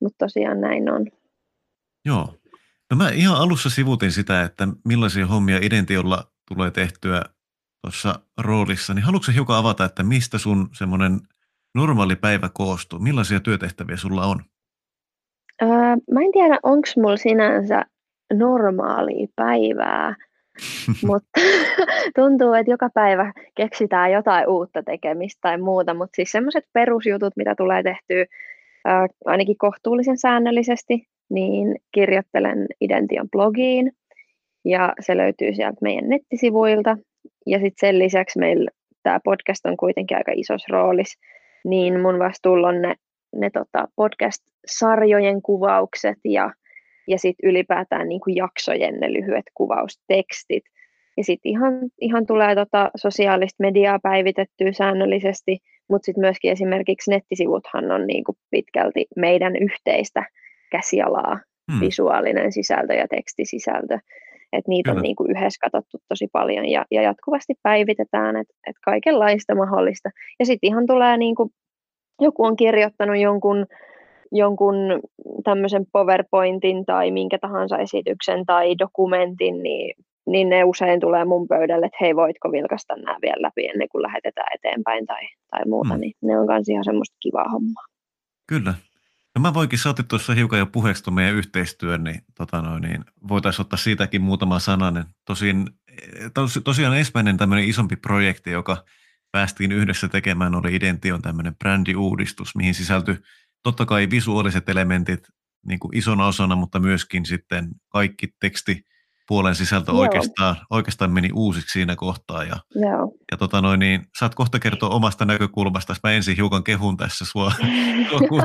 mutta 0.01 0.25
tosiaan 0.25 0.61
näin 0.61 0.91
on. 0.91 1.07
Joo. 2.05 2.40
No 2.91 2.97
mä 2.97 3.09
ihan 3.09 3.37
alussa 3.37 3.69
sivutin 3.69 4.11
sitä, 4.11 4.41
että 4.41 4.67
millaisia 4.87 5.27
hommia 5.27 5.57
Identiolla 5.61 6.23
tulee 6.47 6.71
tehtyä 6.71 7.21
tuossa 7.81 8.19
roolissa, 8.37 8.93
niin 8.93 9.03
haluatko 9.03 9.31
hiukan 9.35 9.57
avata, 9.57 9.85
että 9.85 10.03
mistä 10.03 10.37
sun 10.37 10.69
semmoinen 10.73 11.19
normaali 11.75 12.15
päivä 12.15 12.49
koostuu? 12.53 12.99
Millaisia 12.99 13.39
työtehtäviä 13.39 13.97
sulla 13.97 14.25
on? 14.25 14.39
Öö, 15.61 15.69
mä 16.11 16.21
en 16.21 16.31
tiedä, 16.33 16.59
onko 16.63 16.87
mulla 16.97 17.17
sinänsä 17.17 17.85
normaalia 18.33 19.27
päivää, 19.35 20.15
mutta 21.07 21.41
tuntuu, 22.15 22.53
että 22.53 22.71
joka 22.71 22.89
päivä 22.93 23.33
keksitään 23.55 24.11
jotain 24.11 24.47
uutta 24.47 24.83
tekemistä 24.83 25.39
tai 25.41 25.57
muuta, 25.57 25.93
mutta 25.93 26.15
siis 26.15 26.31
semmoiset 26.31 26.65
perusjutut, 26.73 27.37
mitä 27.37 27.55
tulee 27.55 27.83
tehtyä 27.83 28.25
ää, 28.85 29.07
ainakin 29.25 29.57
kohtuullisen 29.57 30.17
säännöllisesti, 30.17 31.10
niin 31.31 31.75
kirjoittelen 31.91 32.67
Idention 32.81 33.29
blogiin 33.29 33.91
ja 34.65 34.93
se 34.99 35.17
löytyy 35.17 35.53
sieltä 35.53 35.77
meidän 35.81 36.09
nettisivuilta 36.09 36.97
ja 37.45 37.57
sitten 37.57 37.87
sen 37.87 37.99
lisäksi 37.99 38.39
meillä 38.39 38.71
tämä 39.03 39.19
podcast 39.23 39.65
on 39.65 39.77
kuitenkin 39.77 40.17
aika 40.17 40.31
isossa 40.35 40.67
roolissa, 40.69 41.19
niin 41.65 41.99
mun 41.99 42.19
vastuulla 42.19 42.67
on 42.67 42.81
ne, 42.81 42.95
ne 43.35 43.49
tota 43.49 43.87
podcast-sarjojen 43.95 45.41
kuvaukset 45.41 46.17
ja, 46.25 46.53
ja 47.07 47.17
sitten 47.17 47.49
ylipäätään 47.49 48.09
niin 48.09 48.21
kuin 48.21 48.35
jaksojen 48.35 48.99
ne 48.99 49.13
lyhyet 49.13 49.45
kuvaustekstit. 49.53 50.63
Ja 51.17 51.23
sitten 51.23 51.51
ihan, 51.51 51.73
ihan 52.01 52.25
tulee 52.25 52.55
tota 52.55 52.91
sosiaalista 52.95 53.63
mediaa 53.63 53.99
päivitettyä 53.99 54.71
säännöllisesti, 54.71 55.57
mutta 55.89 56.05
sitten 56.05 56.21
myöskin 56.21 56.51
esimerkiksi 56.51 57.11
nettisivuthan 57.11 57.91
on 57.91 58.07
niin 58.07 58.23
kuin 58.23 58.37
pitkälti 58.51 59.05
meidän 59.15 59.55
yhteistä 59.55 60.25
käsialaa, 60.71 61.39
hmm. 61.71 61.79
visuaalinen 61.79 62.51
sisältö 62.51 62.93
ja 62.93 63.07
tekstisisältö. 63.07 63.99
Et 64.53 64.67
niitä 64.67 64.89
Kyllä. 64.89 64.99
on 64.99 65.03
niin 65.03 65.15
kuin 65.15 65.31
yhdessä 65.31 65.59
katsottu 65.61 65.97
tosi 66.09 66.27
paljon 66.31 66.69
ja, 66.69 66.85
ja 66.91 67.01
jatkuvasti 67.01 67.53
päivitetään, 67.63 68.35
että 68.35 68.53
et 68.67 68.75
kaikenlaista 68.85 69.55
mahdollista. 69.55 70.09
Ja 70.39 70.45
sitten 70.45 70.67
ihan 70.67 70.87
tulee, 70.87 71.17
niin 71.17 71.35
kuin, 71.35 71.49
joku 72.21 72.45
on 72.45 72.55
kirjoittanut 72.55 73.17
jonkun, 73.17 73.65
jonkun 74.31 74.75
tämmöisen 75.43 75.85
PowerPointin 75.93 76.85
tai 76.85 77.11
minkä 77.11 77.37
tahansa 77.41 77.77
esityksen 77.77 78.45
tai 78.45 78.75
dokumentin, 78.79 79.63
niin, 79.63 79.95
niin 80.27 80.49
ne 80.49 80.63
usein 80.63 80.99
tulee 80.99 81.25
mun 81.25 81.47
pöydälle, 81.47 81.85
että 81.85 81.97
hei, 82.01 82.15
voitko 82.15 82.51
vilkaista 82.51 82.95
nämä 82.95 83.17
vielä 83.21 83.41
läpi 83.41 83.67
ennen 83.67 83.89
kuin 83.91 84.01
lähetetään 84.01 84.53
eteenpäin 84.55 85.05
tai, 85.05 85.21
tai 85.51 85.61
muuta, 85.65 85.93
mm. 85.93 85.99
niin 85.99 86.13
ne 86.21 86.39
on 86.39 86.47
myös 86.47 86.69
ihan 86.69 86.83
semmoista 86.83 87.17
kivaa 87.19 87.49
hommaa. 87.49 87.85
Kyllä, 88.47 88.73
No 89.35 89.41
mä 89.41 89.53
voinkin, 89.53 89.79
sä 89.79 89.89
otit 89.89 90.07
tuossa 90.07 90.33
hiukan 90.33 90.59
jo 90.59 90.65
puheeksi 90.65 91.11
meidän 91.11 91.35
yhteistyön, 91.35 92.03
niin, 92.03 92.21
tota 92.37 92.61
noin, 92.61 92.81
niin 92.81 93.05
voitaisiin 93.27 93.61
ottaa 93.61 93.77
siitäkin 93.77 94.21
muutama 94.21 94.59
sananen. 94.59 95.05
Tosin, 95.25 95.69
tos, 96.33 96.59
tosiaan 96.63 96.97
ensimmäinen 96.97 97.37
tämmöinen 97.37 97.69
isompi 97.69 97.95
projekti, 97.95 98.51
joka 98.51 98.85
päästiin 99.31 99.71
yhdessä 99.71 100.07
tekemään, 100.07 100.55
oli 100.55 100.75
Idention 100.75 101.21
tämmöinen 101.21 101.55
brändiuudistus, 101.55 102.55
mihin 102.55 102.73
sisältyi 102.73 103.17
totta 103.63 103.85
kai 103.85 104.09
visuaaliset 104.09 104.69
elementit 104.69 105.27
niin 105.65 105.79
kuin 105.79 105.97
isona 105.97 106.27
osana, 106.27 106.55
mutta 106.55 106.79
myöskin 106.79 107.25
sitten 107.25 107.69
kaikki 107.89 108.27
teksti, 108.39 108.85
puolen 109.31 109.55
sisältö 109.55 109.91
oikeastaan, 109.91 110.55
oikeastaan 110.69 111.11
meni 111.11 111.29
uusiksi 111.33 111.71
siinä 111.71 111.95
kohtaa. 111.95 112.43
Ja, 112.43 112.55
Joo. 112.75 113.13
ja 113.31 113.37
tota 113.37 113.61
noin, 113.61 113.79
niin, 113.79 114.07
saat 114.19 114.35
kohta 114.35 114.59
kertoa 114.59 114.89
omasta 114.89 115.25
näkökulmasta. 115.25 115.95
Mä 116.03 116.11
ensin 116.11 116.35
hiukan 116.35 116.63
kehun 116.63 116.97
tässä 116.97 117.25
sua, 117.25 117.51
sua 118.09 118.43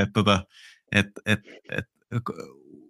että 0.00 0.12
tota, 0.14 0.44
et, 0.92 1.06
et, 1.26 1.40
et, 1.70 1.84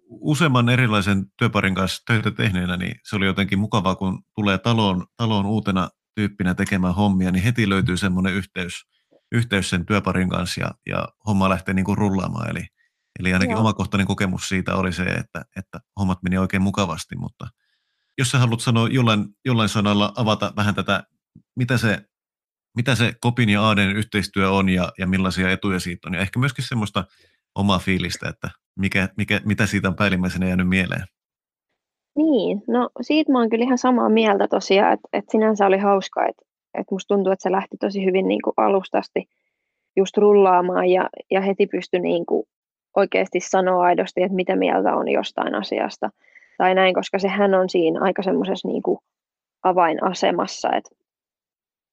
useamman 0.09 0.69
erilaisen 0.69 1.25
työparin 1.37 1.75
kanssa 1.75 2.03
töitä 2.07 2.31
tehneenä, 2.31 2.77
niin 2.77 2.95
se 3.03 3.15
oli 3.15 3.25
jotenkin 3.25 3.59
mukavaa, 3.59 3.95
kun 3.95 4.23
tulee 4.35 4.57
taloon, 4.57 5.05
taloon 5.17 5.45
uutena 5.45 5.89
tyyppinä 6.15 6.53
tekemään 6.53 6.95
hommia, 6.95 7.31
niin 7.31 7.43
heti 7.43 7.69
löytyy 7.69 7.97
semmoinen 7.97 8.33
yhteys, 8.33 8.73
yhteys 9.31 9.69
sen 9.69 9.85
työparin 9.85 10.29
kanssa 10.29 10.61
ja, 10.61 10.71
ja 10.85 11.07
homma 11.27 11.49
lähtee 11.49 11.73
niin 11.73 11.85
kuin 11.85 11.97
rullaamaan. 11.97 12.49
Eli, 12.49 12.65
Eli 13.19 13.33
ainakin 13.33 13.51
Joo. 13.51 13.59
omakohtainen 13.59 14.07
kokemus 14.07 14.49
siitä 14.49 14.75
oli 14.75 14.93
se, 14.93 15.03
että, 15.03 15.45
että 15.55 15.79
hommat 15.99 16.23
meni 16.23 16.37
oikein 16.37 16.61
mukavasti, 16.61 17.15
mutta 17.15 17.47
jos 18.17 18.31
sä 18.31 18.39
haluat 18.39 18.59
sanoa 18.59 18.87
jollain, 18.87 19.25
jollain 19.45 19.69
sanalla 19.69 20.13
avata 20.15 20.53
vähän 20.55 20.75
tätä, 20.75 21.03
mitä 21.55 21.77
se, 21.77 21.97
mitä 22.75 22.95
se 22.95 23.13
Kopin 23.21 23.49
ja 23.49 23.61
Aaden 23.61 23.95
yhteistyö 23.95 24.51
on 24.51 24.69
ja, 24.69 24.91
ja 24.97 25.07
millaisia 25.07 25.51
etuja 25.51 25.79
siitä 25.79 26.07
on, 26.09 26.13
ja 26.13 26.21
ehkä 26.21 26.39
myöskin 26.39 26.65
semmoista 26.67 27.03
omaa 27.55 27.79
fiilistä, 27.79 28.29
että 28.29 28.49
mikä, 28.79 29.09
mikä, 29.17 29.41
mitä 29.45 29.65
siitä 29.65 29.87
on 29.87 29.95
päällimmäisenä 29.95 30.47
jäänyt 30.47 30.69
mieleen. 30.69 31.03
Niin, 32.15 32.63
no 32.67 32.89
siitä 33.01 33.31
mä 33.31 33.39
oon 33.39 33.49
kyllä 33.49 33.65
ihan 33.65 33.77
samaa 33.77 34.09
mieltä 34.09 34.47
tosiaan, 34.47 34.93
että, 34.93 35.07
että 35.13 35.31
sinänsä 35.31 35.65
oli 35.65 35.77
hauska, 35.77 36.25
että, 36.25 36.45
että 36.73 36.95
musta 36.95 37.15
tuntuu, 37.15 37.33
että 37.33 37.43
se 37.43 37.51
lähti 37.51 37.77
tosi 37.79 38.05
hyvin 38.05 38.27
niin 38.27 38.41
kuin 38.43 38.53
alustasti 38.57 39.25
just 39.97 40.17
rullaamaan 40.17 40.89
ja, 40.89 41.09
ja 41.31 41.41
heti 41.41 41.67
pystyi 41.67 41.99
niin 41.99 42.25
kuin 42.25 42.43
oikeasti 42.95 43.39
sanoa 43.39 43.83
aidosti, 43.83 44.23
että 44.23 44.35
mitä 44.35 44.55
mieltä 44.55 44.95
on 44.95 45.07
jostain 45.07 45.55
asiasta 45.55 46.09
tai 46.57 46.75
näin, 46.75 46.93
koska 46.93 47.19
sehän 47.19 47.53
on 47.53 47.69
siinä 47.69 47.99
aika 48.01 48.23
semmoisessa 48.23 48.67
niin 48.67 48.83
avainasemassa, 49.63 50.69
että, 50.75 50.89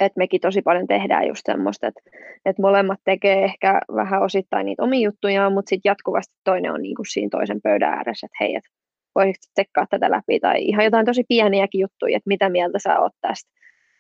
että 0.01 0.19
mekin 0.19 0.41
tosi 0.41 0.63
paljon 0.63 0.87
tehdään 0.87 1.27
just 1.29 1.43
semmoista, 1.47 1.87
että, 1.87 2.01
että 2.45 2.63
molemmat 2.63 3.01
tekee 3.05 3.45
ehkä 3.45 3.81
vähän 3.95 4.23
osittain 4.23 4.67
niitä 4.67 4.83
omia 4.83 5.05
juttujaan, 5.09 5.53
mutta 5.53 5.69
sitten 5.69 5.91
jatkuvasti 5.91 6.35
toinen 6.45 6.73
on 6.73 6.83
niin 6.83 6.97
kuin 6.97 7.07
siinä 7.07 7.29
toisen 7.31 7.61
pöydän 7.63 7.93
ääressä, 7.93 8.27
että 8.27 8.37
hei, 8.41 8.55
että 8.55 8.71
voisitko 9.15 9.47
tsekkaa 9.55 9.87
tätä 9.91 10.11
läpi, 10.11 10.41
tai 10.41 10.63
ihan 10.63 10.85
jotain 10.85 11.07
tosi 11.07 11.25
pieniäkin 11.29 11.81
juttuja, 11.81 12.17
että 12.17 12.29
mitä 12.29 12.49
mieltä 12.49 12.79
sä 12.79 13.01
oot 13.01 13.13
tästä. 13.21 13.51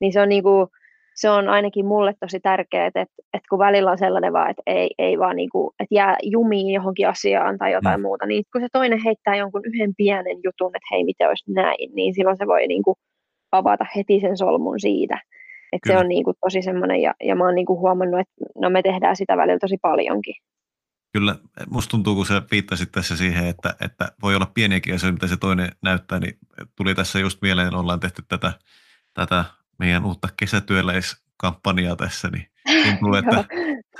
Niin 0.00 0.12
se 0.12 0.20
on 0.20 0.28
niin 0.28 0.42
kuin, 0.42 0.68
se 1.14 1.30
on 1.30 1.48
ainakin 1.48 1.86
mulle 1.86 2.14
tosi 2.20 2.40
tärkeää, 2.40 2.86
että, 2.86 3.02
että 3.02 3.48
kun 3.50 3.58
välillä 3.58 3.90
on 3.90 3.98
sellainen 3.98 4.32
vaan, 4.32 4.50
että 4.50 4.62
ei, 4.66 4.90
ei 4.98 5.18
vaan 5.18 5.36
niin 5.36 5.50
kuin, 5.50 5.70
että 5.80 5.94
jää 5.94 6.16
jumiin 6.22 6.74
johonkin 6.74 7.08
asiaan 7.08 7.58
tai 7.58 7.72
jotain 7.72 8.00
mm. 8.00 8.02
muuta, 8.02 8.26
niin 8.26 8.44
kun 8.52 8.60
se 8.60 8.68
toinen 8.72 9.00
heittää 9.04 9.36
jonkun 9.36 9.62
yhden 9.64 9.94
pienen 9.96 10.36
jutun, 10.44 10.76
että 10.76 10.88
hei, 10.90 11.04
miten 11.04 11.28
olisi 11.28 11.52
näin, 11.52 11.94
niin 11.94 12.14
silloin 12.14 12.36
se 12.36 12.46
voi 12.46 12.66
niin 12.66 12.82
kuin 12.82 12.96
avata 13.52 13.86
heti 13.96 14.20
sen 14.20 14.36
solmun 14.36 14.80
siitä. 14.80 15.20
Että 15.72 15.92
se 15.92 15.98
on 15.98 16.08
niin 16.08 16.24
kuin 16.24 16.36
tosi 16.40 16.62
semmoinen, 16.62 17.02
ja, 17.02 17.14
ja 17.24 17.36
mä 17.36 17.44
oon 17.44 17.54
niin 17.54 17.66
kuin 17.66 17.80
huomannut, 17.80 18.20
että 18.20 18.34
no 18.58 18.70
me 18.70 18.82
tehdään 18.82 19.16
sitä 19.16 19.36
välillä 19.36 19.58
tosi 19.58 19.76
paljonkin. 19.82 20.34
Kyllä, 21.12 21.34
musta 21.70 21.90
tuntuu, 21.90 22.14
kun 22.14 22.26
sä 22.26 22.42
viittasit 22.50 22.92
tässä 22.92 23.16
siihen, 23.16 23.46
että, 23.46 23.74
että 23.84 24.08
voi 24.22 24.36
olla 24.36 24.50
pieniäkin 24.54 24.94
asioita, 24.94 25.14
mitä 25.14 25.26
se 25.26 25.36
toinen 25.36 25.68
näyttää, 25.82 26.20
niin 26.20 26.38
tuli 26.76 26.94
tässä 26.94 27.18
just 27.18 27.42
mieleen, 27.42 27.74
ollaan 27.74 28.00
tehty 28.00 28.22
tätä, 28.28 28.52
tätä 29.14 29.44
meidän 29.78 30.04
uutta 30.04 30.28
kesätyöläiskampanjaa 30.36 31.96
tässä, 31.96 32.28
niin 32.28 32.46
tuntuu, 32.84 33.14
että 33.20 33.44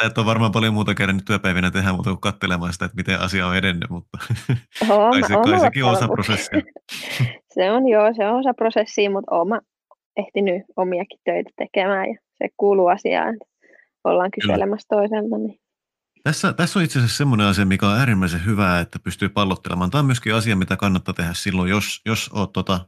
sä 0.01 0.07
et 0.07 0.19
ole 0.19 0.27
varmaan 0.27 0.53
paljon 0.53 0.75
muuta 0.75 0.95
kerännyt 0.95 1.25
työpäivinä 1.25 1.71
tehdä 1.71 1.93
muuta 1.93 2.11
kuin 2.11 2.21
katselemaan 2.21 2.73
sitä, 2.73 2.85
että 2.85 2.97
miten 2.97 3.21
asia 3.21 3.47
on 3.47 3.57
edennyt, 3.57 3.91
mutta 3.91 4.19
on, 4.91 5.11
kai, 5.21 5.23
se, 5.23 5.35
kai 5.35 5.61
sekin 5.61 5.85
on 5.85 5.93
osa 5.93 6.09
prosessia. 6.09 6.63
se 7.55 7.71
on 7.71 7.89
joo, 7.89 8.15
se 8.17 8.27
on 8.27 8.39
osa 8.39 8.55
prosessia, 8.55 9.11
mutta 9.11 9.35
olen 9.35 9.61
ehtinyt 10.17 10.63
omiakin 10.77 11.19
töitä 11.25 11.51
tekemään 11.57 12.09
ja 12.09 12.19
se 12.39 12.49
kuuluu 12.57 12.87
asiaan, 12.87 13.37
ollaan 14.05 14.31
kyselemässä 14.31 14.87
Kyllä. 14.91 15.01
toiselta. 15.01 15.39
Niin. 15.39 15.61
Tässä, 16.23 16.53
tässä 16.53 16.79
on 16.79 16.85
itse 16.85 16.99
asiassa 16.99 17.17
semmoinen 17.17 17.47
asia, 17.47 17.67
mikä 17.67 17.89
on 17.89 17.99
äärimmäisen 17.99 18.45
hyvää, 18.45 18.81
että 18.81 18.99
pystyy 18.99 19.29
pallottelemaan. 19.29 19.91
Tämä 19.91 20.01
on 20.01 20.07
myöskin 20.07 20.35
asia, 20.35 20.57
mitä 20.57 20.77
kannattaa 20.77 21.15
tehdä 21.15 21.31
silloin, 21.35 21.71
jos, 21.71 22.01
jos 22.07 22.31
olet 22.33 22.53
tota, 22.53 22.81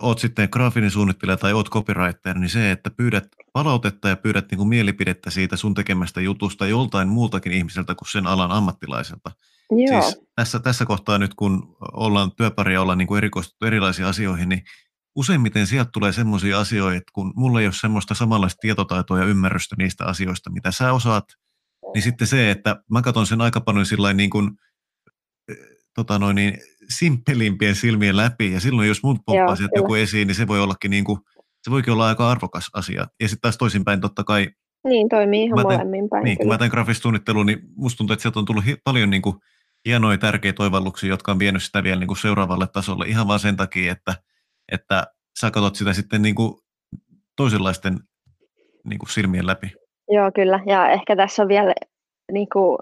oot 0.00 0.18
sitten 0.18 0.48
graafinen 0.52 0.90
suunnittelija 0.90 1.36
tai 1.36 1.52
oot 1.52 1.70
copywriter, 1.70 2.38
niin 2.38 2.50
se, 2.50 2.70
että 2.70 2.90
pyydät 2.90 3.24
palautetta 3.52 4.08
ja 4.08 4.16
pyydät 4.16 4.50
niin 4.50 4.56
kuin 4.58 4.68
mielipidettä 4.68 5.30
siitä 5.30 5.56
sun 5.56 5.74
tekemästä 5.74 6.20
jutusta 6.20 6.66
joltain 6.66 7.08
muultakin 7.08 7.52
ihmiseltä 7.52 7.94
kuin 7.94 8.08
sen 8.08 8.26
alan 8.26 8.52
ammattilaiselta. 8.52 9.30
Joo. 9.70 10.02
Siis 10.02 10.20
tässä, 10.34 10.58
tässä 10.58 10.86
kohtaa 10.86 11.18
nyt, 11.18 11.34
kun 11.34 11.76
ollaan 11.92 12.32
työparia, 12.36 12.82
ollaan 12.82 12.98
niin 12.98 13.08
kuin 13.08 13.18
erikoistuttu 13.18 13.66
erilaisiin 13.66 14.08
asioihin, 14.08 14.48
niin 14.48 14.62
useimmiten 15.16 15.66
sieltä 15.66 15.90
tulee 15.92 16.12
semmoisia 16.12 16.60
asioita, 16.60 16.96
että 16.96 17.10
kun 17.12 17.32
mulla 17.36 17.60
ei 17.60 17.66
ole 17.66 17.74
semmoista 17.74 18.14
samanlaista 18.14 18.60
tietotaitoa 18.60 19.18
ja 19.18 19.24
ymmärrystä 19.24 19.76
niistä 19.78 20.04
asioista, 20.04 20.50
mitä 20.50 20.70
sä 20.70 20.92
osaat, 20.92 21.24
niin 21.94 22.02
sitten 22.02 22.26
se, 22.26 22.50
että 22.50 22.82
mä 22.90 23.02
katson 23.02 23.26
sen 23.26 23.40
aika 23.40 23.60
paljon 23.60 23.86
niin 24.14 24.30
kuin 24.30 24.50
tota 25.94 26.18
noin, 26.18 26.34
niin, 26.34 26.58
simppelimpien 26.88 27.74
silmien 27.74 28.16
läpi, 28.16 28.52
ja 28.52 28.60
silloin 28.60 28.88
jos 28.88 29.02
mun 29.02 29.18
pomppaa 29.26 29.56
sieltä 29.56 29.78
joku 29.78 29.94
esiin, 29.94 30.26
niin 30.26 30.34
se 30.34 30.46
voi 30.46 30.60
ollakin 30.60 30.90
niin 30.90 31.04
kuin, 31.04 31.18
se 31.62 31.70
voikin 31.70 31.92
olla 31.92 32.06
aika 32.06 32.30
arvokas 32.30 32.70
asia. 32.72 33.06
Ja 33.20 33.28
sitten 33.28 33.40
taas 33.40 33.58
toisinpäin 33.58 34.00
totta 34.00 34.24
kai. 34.24 34.48
Niin, 34.84 35.08
toimii 35.08 35.44
ihan 35.44 35.62
molemmin 35.62 36.08
päin. 36.08 36.24
Niin, 36.24 36.38
kun 36.38 36.48
mä 36.48 36.58
teen 36.58 36.70
grafisuunnittelua, 36.70 37.44
niin 37.44 37.58
musta 37.76 37.98
tuntuu, 37.98 38.14
että 38.14 38.22
sieltä 38.22 38.38
on 38.38 38.44
tullut 38.44 38.66
hi- 38.66 38.76
paljon 38.84 39.10
niin 39.10 39.22
kuin, 39.22 39.36
hienoja 39.84 40.18
tärkeitä 40.18 40.62
oivalluksia, 40.62 41.08
jotka 41.08 41.32
on 41.32 41.38
vienyt 41.38 41.62
sitä 41.62 41.82
vielä 41.82 42.00
niin 42.00 42.08
kuin 42.08 42.16
seuraavalle 42.16 42.66
tasolle 42.72 43.06
ihan 43.06 43.28
vaan 43.28 43.40
sen 43.40 43.56
takia, 43.56 43.92
että, 43.92 44.14
että 44.72 45.06
sä 45.40 45.50
katsot 45.50 45.76
sitä 45.76 45.92
sitten 45.92 46.22
niin 46.22 46.34
kuin 46.34 46.54
toisenlaisten 47.36 47.98
niin 48.84 48.98
kuin 48.98 49.10
silmien 49.10 49.46
läpi. 49.46 49.72
Joo, 50.10 50.30
kyllä. 50.34 50.60
Ja 50.66 50.88
ehkä 50.88 51.16
tässä 51.16 51.42
on 51.42 51.48
vielä 51.48 51.74
niin 52.32 52.48
kuin, 52.52 52.78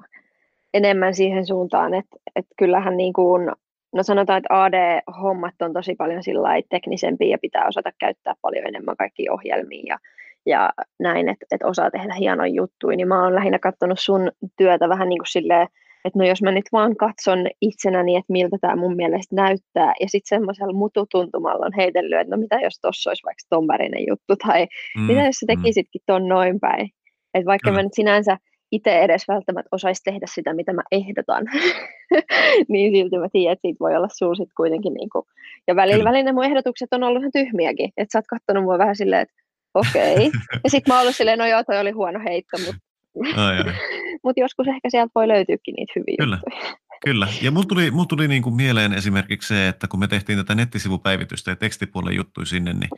enemmän 0.75 1.15
siihen 1.15 1.47
suuntaan, 1.47 1.95
että, 1.95 2.17
että 2.37 2.55
kyllähän 2.59 2.97
niin 2.97 3.13
kuin, 3.13 3.49
no 3.95 4.03
sanotaan, 4.03 4.39
että 4.39 4.63
AD-hommat 4.63 5.63
on 5.63 5.73
tosi 5.73 5.95
paljon 5.95 6.23
sillä 6.23 6.49
teknisempiä 6.71 7.29
ja 7.29 7.39
pitää 7.39 7.69
osata 7.69 7.91
käyttää 7.99 8.35
paljon 8.43 8.67
enemmän 8.67 8.97
kaikkia 8.97 9.33
ohjelmia 9.33 9.83
ja, 9.87 9.99
ja 10.47 10.71
näin, 11.01 11.29
että, 11.29 11.47
että 11.51 11.67
osaa 11.67 11.91
tehdä 11.91 12.15
hienoja 12.15 12.53
juttuja, 12.53 12.97
niin 12.97 13.09
mä 13.09 13.25
oon 13.25 13.35
lähinnä 13.35 13.59
katsonut 13.59 13.99
sun 14.01 14.31
työtä 14.57 14.89
vähän 14.89 15.09
niin 15.09 15.19
kuin 15.19 15.33
silleen, 15.33 15.69
että 16.05 16.19
no 16.19 16.25
jos 16.25 16.43
mä 16.43 16.53
nyt 16.53 16.65
vaan 16.73 16.97
katson 16.97 17.47
itsenäni, 17.61 18.17
että 18.17 18.33
miltä 18.33 18.57
tämä 18.61 18.77
mun 18.77 18.97
mielestä 18.97 19.37
näyttää, 19.37 19.93
ja 20.01 20.09
sitten 20.09 20.37
semmoisella 20.37 20.73
mututuntumalla 20.73 21.67
on 21.67 21.73
heitellyt, 21.77 22.21
että 22.21 22.37
no 22.37 22.41
mitä 22.41 22.57
jos 22.61 22.81
tuossa 22.81 23.11
olisi 23.11 23.23
vaikka 23.25 23.43
ton 23.51 23.69
värinen 23.69 24.05
juttu, 24.09 24.37
tai 24.47 24.67
mm, 24.97 25.03
mitä 25.03 25.23
jos 25.23 25.37
sä 25.37 25.47
mm. 25.47 25.63
tekisitkin 25.63 26.03
ton 26.07 26.29
noin 26.29 26.61
päin. 26.61 26.91
Että 27.35 27.47
vaikka 27.47 27.71
mm. 27.71 27.77
mä 27.77 27.83
nyt 27.83 27.95
sinänsä 27.95 28.37
itse 28.73 28.99
edes 28.99 29.29
välttämättä 29.29 29.69
osaisi 29.73 30.03
tehdä 30.05 30.27
sitä, 30.35 30.55
mitä 30.55 30.73
mä 30.73 30.83
ehdotan, 30.93 31.45
niin 32.73 32.93
silti 32.93 33.19
mä 33.19 33.29
tiedän, 33.33 33.53
että 33.53 33.63
siitä 33.63 33.81
voi 33.81 33.97
olla 33.97 34.09
sulla 34.13 34.35
sit 34.35 34.49
kuitenkin. 34.57 34.95
Niin 34.95 35.11
kuin... 35.11 35.25
Ja 35.69 35.77
välillä, 35.77 36.05
välillä 36.05 36.33
mun 36.33 36.45
ehdotukset 36.45 36.93
on 36.93 37.03
ollut 37.03 37.23
ihan 37.23 37.33
tyhmiäkin, 37.33 37.93
että 37.97 38.13
sä 38.13 38.19
oot 38.19 38.27
kattonut 38.27 38.65
mua 38.65 38.79
vähän 38.79 38.97
silleen, 38.97 39.23
että 39.23 39.35
okei. 39.75 40.15
Okay. 40.15 40.31
Ja 40.65 40.71
sitten 40.71 40.93
mä 40.93 40.95
oon 40.95 41.03
ollut 41.03 41.17
silleen, 41.17 41.39
no 41.39 41.47
joo, 41.47 41.65
toi 41.65 41.81
oli 41.81 41.91
huono 41.91 42.21
heitto, 42.25 42.59
mutta 42.59 42.93
Mutta 44.25 44.41
joskus 44.41 44.69
ehkä 44.69 44.91
sieltä 44.91 45.11
voi 45.15 45.29
löytyykin 45.29 45.75
niitä 45.75 45.93
hyviä 45.97 46.17
Kyllä. 46.19 46.39
juttuja. 46.47 46.77
Kyllä, 47.05 47.29
ja 47.43 47.51
mulla 47.51 47.67
tuli, 47.67 47.91
mulla 47.91 48.07
tuli 48.07 48.29
niin 48.29 48.43
kuin 48.43 48.55
mieleen 48.55 48.93
esimerkiksi 48.93 49.49
se, 49.49 49.69
että 49.69 49.89
kun 49.89 50.01
me 50.01 50.09
tehtiin 50.09 50.39
tätä 50.39 50.55
nettisivupäivitystä 50.55 51.51
ja 51.51 51.57
tekstipuolen 51.57 52.17
juttuja 52.17 52.47
sinne, 52.47 52.73
niin 52.73 52.91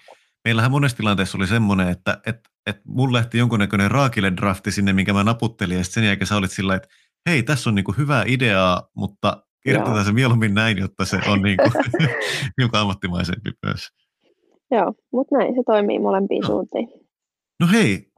meillähän 0.45 0.71
monessa 0.71 0.97
tilanteessa 0.97 1.39
oli 1.39 1.47
semmoinen, 1.47 1.89
että 1.89 2.19
et, 2.27 2.37
et 2.67 2.81
mulla 2.85 3.13
lähti 3.13 3.39
jonkunnäköinen 3.39 3.91
raakile 3.91 4.33
drafti 4.37 4.73
sinne, 4.73 4.93
minkä 4.93 5.13
mä 5.13 5.25
naputtelin, 5.25 5.79
ja 5.79 5.85
sen 5.85 6.05
jälkeen 6.05 6.27
sä 6.27 6.37
olit 6.37 6.51
sillä 6.51 6.75
että 6.75 6.89
hei, 7.29 7.43
tässä 7.43 7.71
on 7.71 7.75
niin 7.75 7.85
kuin 7.85 7.99
hyvää 7.99 8.25
ideaa, 8.27 8.89
mutta 8.97 9.43
kirjoitetaan 9.63 10.05
se 10.05 10.13
mieluummin 10.13 10.55
näin, 10.55 10.79
jotta 10.79 11.05
se 11.05 11.21
on 11.29 11.43
niin 11.43 11.57
kuin, 11.57 11.85
hiukan 12.61 12.81
ammattimaisempi 12.81 13.51
myös. 13.67 13.89
Joo, 14.71 14.95
mutta 15.13 15.37
näin 15.37 15.55
se 15.55 15.63
toimii 15.67 15.99
molempiin 15.99 16.41
no. 16.41 16.47
suuntiin. 16.47 16.89
No 17.61 17.67
hei, 17.73 18.13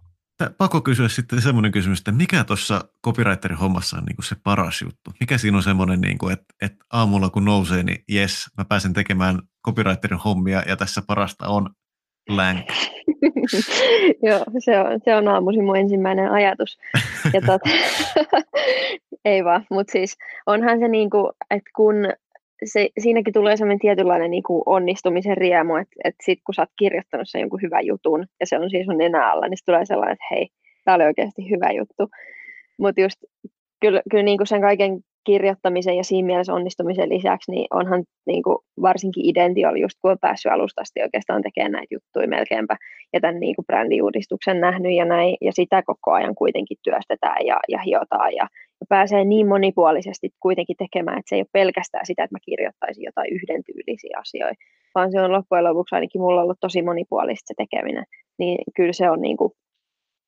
pakko 0.59 0.81
kysyä 0.81 1.09
sitten 1.09 1.43
semmoinen 1.43 1.73
kysymys, 1.73 1.99
että 1.99 2.12
mikä 2.12 2.45
tuossa 2.45 2.85
copywriterin 3.05 3.59
hommassa 3.59 3.97
on 3.97 4.05
niin 4.05 4.17
kuin 4.17 4.25
se 4.25 4.37
paras 4.45 4.83
juttu? 4.83 5.11
Mikä 5.21 5.38
siinä 5.38 5.57
on 5.57 5.62
semmoinen, 5.62 6.00
niin 6.00 6.19
kuin, 6.19 6.33
että, 6.33 6.55
että 6.62 6.85
aamulla 6.93 7.31
kun 7.31 7.45
nousee, 7.45 7.83
niin 7.83 8.05
jes, 8.09 8.47
mä 8.59 8.65
pääsen 8.65 8.93
tekemään 8.93 9.43
copywriterin 9.67 10.19
hommia 10.19 10.62
ja 10.67 10.76
tässä 10.76 11.03
parasta 11.07 11.49
on 11.49 11.71
länk. 12.29 12.67
Joo, 14.29 14.45
se 14.59 14.81
on, 14.81 15.01
se 15.05 15.15
on 15.15 15.29
aamuisin 15.29 15.65
mun 15.65 15.77
ensimmäinen 15.77 16.31
ajatus. 16.31 16.79
Ja 17.33 17.41
tot, 17.47 17.61
ei 19.25 19.45
vaan, 19.45 19.67
mutta 19.71 19.93
siis 19.93 20.17
onhan 20.47 20.79
se 20.79 20.89
niin 20.89 21.11
kuin, 21.11 21.33
että 21.51 21.71
kun 21.77 21.95
se, 22.65 22.89
siinäkin 22.99 23.33
tulee 23.33 23.57
sellainen 23.57 23.79
tietynlainen 23.79 24.31
niin 24.31 24.43
kuin 24.43 24.63
onnistumisen 24.67 25.37
riemu, 25.37 25.77
että, 25.77 25.95
että 26.05 26.25
sit 26.25 26.41
kun 26.47 26.55
sä 26.55 26.63
oot 26.63 26.71
kirjoittanut 26.79 27.29
sen 27.29 27.41
jonkun 27.41 27.63
hyvän 27.63 27.87
jutun, 27.87 28.26
ja 28.41 28.47
se 28.47 28.59
on 28.59 28.71
siis 28.71 28.87
sun 28.87 29.00
enää 29.00 29.33
alla, 29.33 29.49
niin 29.49 29.59
tulee 29.67 29.85
sellainen, 29.85 30.13
että 30.13 30.26
hei, 30.31 30.49
tämä 30.85 30.95
oli 30.95 31.05
oikeasti 31.05 31.50
hyvä 31.50 31.71
juttu. 31.71 32.11
Mutta 32.79 33.00
just 33.00 33.25
kyllä, 33.81 34.02
kyllä 34.11 34.25
niin 34.25 34.39
kuin 34.39 34.47
sen 34.47 34.61
kaiken 34.61 35.00
kirjoittamisen 35.26 35.97
ja 35.97 36.04
siinä 36.04 36.26
mielessä 36.26 36.54
onnistumisen 36.54 37.08
lisäksi, 37.08 37.50
niin 37.50 37.67
onhan 37.71 38.04
niin 38.26 38.43
kuin 38.43 38.58
varsinkin 38.82 39.26
Identi 39.26 39.60
just 39.80 39.99
kun 40.02 40.10
on 40.10 40.17
päässyt 40.21 40.52
alusta 40.52 40.80
asti 40.80 41.02
oikeastaan 41.02 41.43
tekemään 41.43 41.73
näitä 41.73 41.95
juttuja 41.95 42.28
melkeinpä 42.28 42.76
ja 43.12 43.21
tämän 43.21 43.41
niin 43.41 43.56
kuin 43.56 43.67
brändiuudistuksen 43.67 44.60
nähnyt 44.60 44.93
ja 44.93 45.04
näin, 45.04 45.36
ja 45.41 45.52
sitä 45.52 45.82
koko 45.86 46.12
ajan 46.12 46.34
kuitenkin 46.34 46.76
työstetään 46.82 47.47
ja, 47.47 47.60
ja 47.69 47.78
hiotaan 47.78 48.32
ja, 48.32 48.47
ja 48.80 48.86
pääsee 48.89 49.25
niin 49.25 49.49
monipuolisesti 49.49 50.28
kuitenkin 50.41 50.76
tekemään, 50.76 51.19
että 51.19 51.28
se 51.28 51.36
ei 51.36 51.41
ole 51.41 51.49
pelkästään 51.52 52.06
sitä, 52.06 52.25
että 52.25 52.34
mä 52.34 52.47
kirjoittaisin 52.49 53.04
jotain 53.04 53.32
yhden 53.34 53.62
tyylisiä 53.65 54.17
asioita, 54.21 54.62
vaan 54.95 55.12
se 55.12 55.21
on 55.21 55.32
loppujen 55.32 55.65
lopuksi 55.65 55.95
ainakin 55.95 56.21
mulla 56.21 56.43
ollut 56.43 56.60
tosi 56.60 56.82
monipuolista 56.82 57.49
se 57.49 57.54
tekeminen, 57.56 58.04
niin 58.39 58.58
kyllä 58.76 58.93
se 58.93 59.10
on, 59.10 59.21
niin 59.21 59.36
kuin, 59.36 59.52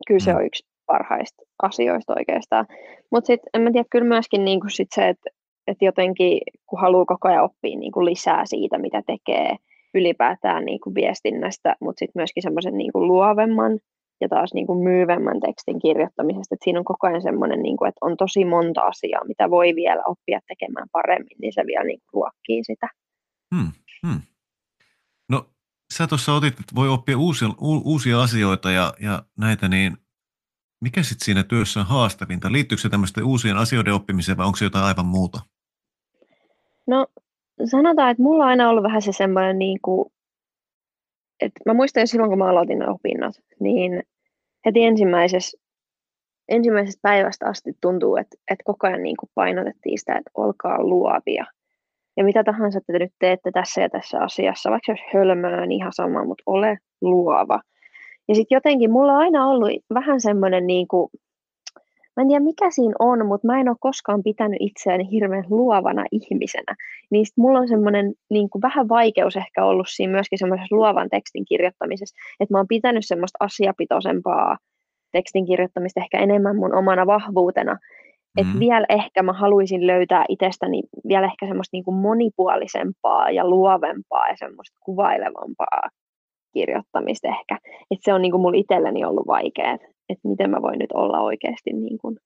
kyllä 0.06 0.20
se 0.20 0.32
mm. 0.32 0.36
on 0.36 0.46
yksi 0.46 0.67
parhaista 0.92 1.42
asioista 1.62 2.14
oikeastaan. 2.16 2.66
Mutta 3.10 3.26
sitten 3.26 3.50
en 3.54 3.62
mä 3.62 3.72
tiedä, 3.72 3.88
kyllä 3.90 4.08
myöskin 4.08 4.44
niin 4.44 4.60
sit 4.68 4.88
se, 4.94 5.08
että 5.08 5.30
et 5.66 5.76
jotenkin 5.80 6.40
kun 6.66 6.80
haluaa 6.80 7.04
koko 7.04 7.28
ajan 7.28 7.44
oppia 7.44 7.78
niin 7.78 7.92
kuin 7.92 8.04
lisää 8.04 8.46
siitä, 8.46 8.78
mitä 8.78 9.02
tekee 9.06 9.56
ylipäätään 9.94 10.64
niin 10.64 10.80
kuin 10.80 10.94
viestinnästä, 10.94 11.76
mutta 11.80 11.98
sitten 11.98 12.20
myöskin 12.20 12.42
semmoisen 12.42 12.78
niin 12.78 12.92
kuin 12.92 13.08
luovemman 13.08 13.78
ja 14.20 14.28
taas 14.28 14.54
niin 14.54 14.66
kuin 14.66 14.78
myyvemmän 14.78 15.40
tekstin 15.40 15.78
kirjoittamisesta. 15.78 16.54
Et 16.54 16.58
siinä 16.64 16.78
on 16.78 16.84
koko 16.84 17.06
ajan 17.06 17.22
semmoinen, 17.22 17.62
niin 17.62 17.76
kuin, 17.76 17.88
että 17.88 18.06
on 18.06 18.16
tosi 18.16 18.44
monta 18.44 18.80
asiaa, 18.80 19.24
mitä 19.24 19.50
voi 19.50 19.74
vielä 19.74 20.02
oppia 20.06 20.40
tekemään 20.48 20.88
paremmin, 20.92 21.36
niin 21.42 21.52
se 21.52 21.62
vielä 21.66 21.84
niin 21.84 21.98
kuin 22.00 22.12
ruokkii 22.12 22.64
sitä. 22.64 22.88
Hmm, 23.54 23.72
hmm. 24.06 24.20
No 25.28 25.44
sä 25.94 26.06
tuossa 26.06 26.34
otit, 26.34 26.60
että 26.60 26.74
voi 26.74 26.88
oppia 26.88 27.18
uusia, 27.18 27.48
uusia 27.84 28.22
asioita 28.22 28.70
ja, 28.70 28.94
ja 29.00 29.22
näitä, 29.38 29.68
niin 29.68 29.96
mikä 30.80 31.02
sitten 31.02 31.24
siinä 31.24 31.44
työssä 31.44 31.80
on 31.80 31.86
haastavinta? 31.86 32.52
Liittyykö 32.52 32.82
se 32.82 32.88
tämmöisten 32.88 33.24
uusien 33.24 33.56
asioiden 33.56 33.94
oppimiseen 33.94 34.38
vai 34.38 34.46
onko 34.46 34.56
se 34.56 34.64
jotain 34.64 34.84
aivan 34.84 35.06
muuta? 35.06 35.40
No 36.86 37.06
sanotaan, 37.64 38.10
että 38.10 38.22
mulla 38.22 38.44
on 38.44 38.50
aina 38.50 38.68
ollut 38.68 38.84
vähän 38.84 39.02
se 39.02 39.12
semmoinen, 39.12 39.58
niin 39.58 39.78
kuin, 39.82 40.12
että 41.40 41.60
mä 41.66 41.74
muistan 41.74 42.00
jo 42.00 42.06
silloin, 42.06 42.30
kun 42.30 42.38
mä 42.38 42.50
aloitin 42.50 42.88
opinnot, 42.88 43.34
niin 43.60 44.02
heti 44.66 44.84
ensimmäisessä, 44.84 45.58
ensimmäisestä 46.48 47.00
päivästä 47.02 47.46
asti 47.46 47.72
tuntuu, 47.80 48.16
että, 48.16 48.36
että 48.50 48.64
koko 48.64 48.86
ajan 48.86 49.02
niin 49.02 49.16
kuin 49.16 49.30
painotettiin 49.34 49.98
sitä, 49.98 50.16
että 50.16 50.30
olkaa 50.34 50.82
luovia. 50.82 51.44
Ja 52.16 52.24
mitä 52.24 52.44
tahansa 52.44 52.80
te 52.86 52.98
nyt 52.98 53.12
teette 53.18 53.50
tässä 53.50 53.80
ja 53.80 53.88
tässä 53.88 54.20
asiassa, 54.20 54.70
vaikka 54.70 54.92
jos 54.92 55.00
hölmöä, 55.14 55.66
niin 55.66 55.80
ihan 55.80 55.92
sama, 55.92 56.24
mutta 56.24 56.42
ole 56.46 56.78
luova. 57.00 57.60
Ja 58.28 58.34
sitten 58.34 58.56
jotenkin 58.56 58.90
mulla 58.90 59.12
on 59.12 59.18
aina 59.18 59.46
ollut 59.46 59.70
vähän 59.94 60.20
semmoinen, 60.20 60.66
niin 60.66 60.88
kuin, 60.88 61.10
mä 62.16 62.22
en 62.22 62.28
tiedä 62.28 62.44
mikä 62.44 62.70
siinä 62.70 62.94
on, 62.98 63.26
mutta 63.26 63.46
mä 63.46 63.60
en 63.60 63.68
ole 63.68 63.76
koskaan 63.80 64.22
pitänyt 64.22 64.56
itseäni 64.60 65.10
hirveän 65.10 65.44
luovana 65.50 66.04
ihmisenä. 66.12 66.74
Niin 67.10 67.26
sit 67.26 67.36
mulla 67.36 67.58
on 67.58 67.68
semmoinen 67.68 68.14
niin 68.30 68.50
kuin 68.50 68.62
vähän 68.62 68.88
vaikeus 68.88 69.36
ehkä 69.36 69.64
ollut 69.64 69.86
siinä 69.90 70.12
myöskin 70.12 70.38
semmoisessa 70.38 70.76
luovan 70.76 71.08
tekstin 71.10 71.44
kirjoittamisessa, 71.44 72.16
että 72.40 72.54
mä 72.54 72.58
oon 72.58 72.68
pitänyt 72.68 73.06
semmoista 73.06 73.36
asiapitoisempaa 73.40 74.56
tekstin 75.12 75.46
kirjoittamista 75.46 76.00
ehkä 76.00 76.18
enemmän 76.18 76.56
mun 76.56 76.74
omana 76.74 77.06
vahvuutena. 77.06 77.78
Että 78.36 78.52
mm. 78.52 78.60
vielä 78.60 78.86
ehkä 78.88 79.22
mä 79.22 79.32
haluaisin 79.32 79.86
löytää 79.86 80.24
itsestäni 80.28 80.82
vielä 81.08 81.26
ehkä 81.26 81.46
semmoista 81.46 81.76
niin 81.76 81.84
kuin 81.84 81.96
monipuolisempaa 81.96 83.30
ja 83.30 83.48
luovempaa 83.48 84.28
ja 84.28 84.36
semmoista 84.36 84.78
kuvailevampaa 84.84 85.88
kirjoittamista 86.52 87.28
ehkä. 87.28 87.58
Että 87.90 88.04
se 88.04 88.14
on 88.14 88.22
niin 88.22 88.32
kuin 88.32 88.40
mulla 88.40 88.58
itselleni 88.58 89.04
ollut 89.04 89.26
vaikea, 89.26 89.72
että, 90.08 90.28
miten 90.28 90.50
mä 90.50 90.62
voin 90.62 90.78
nyt 90.78 90.92
olla 90.92 91.20
oikeasti 91.20 91.72
niin 91.72 91.98
kuin 91.98 92.16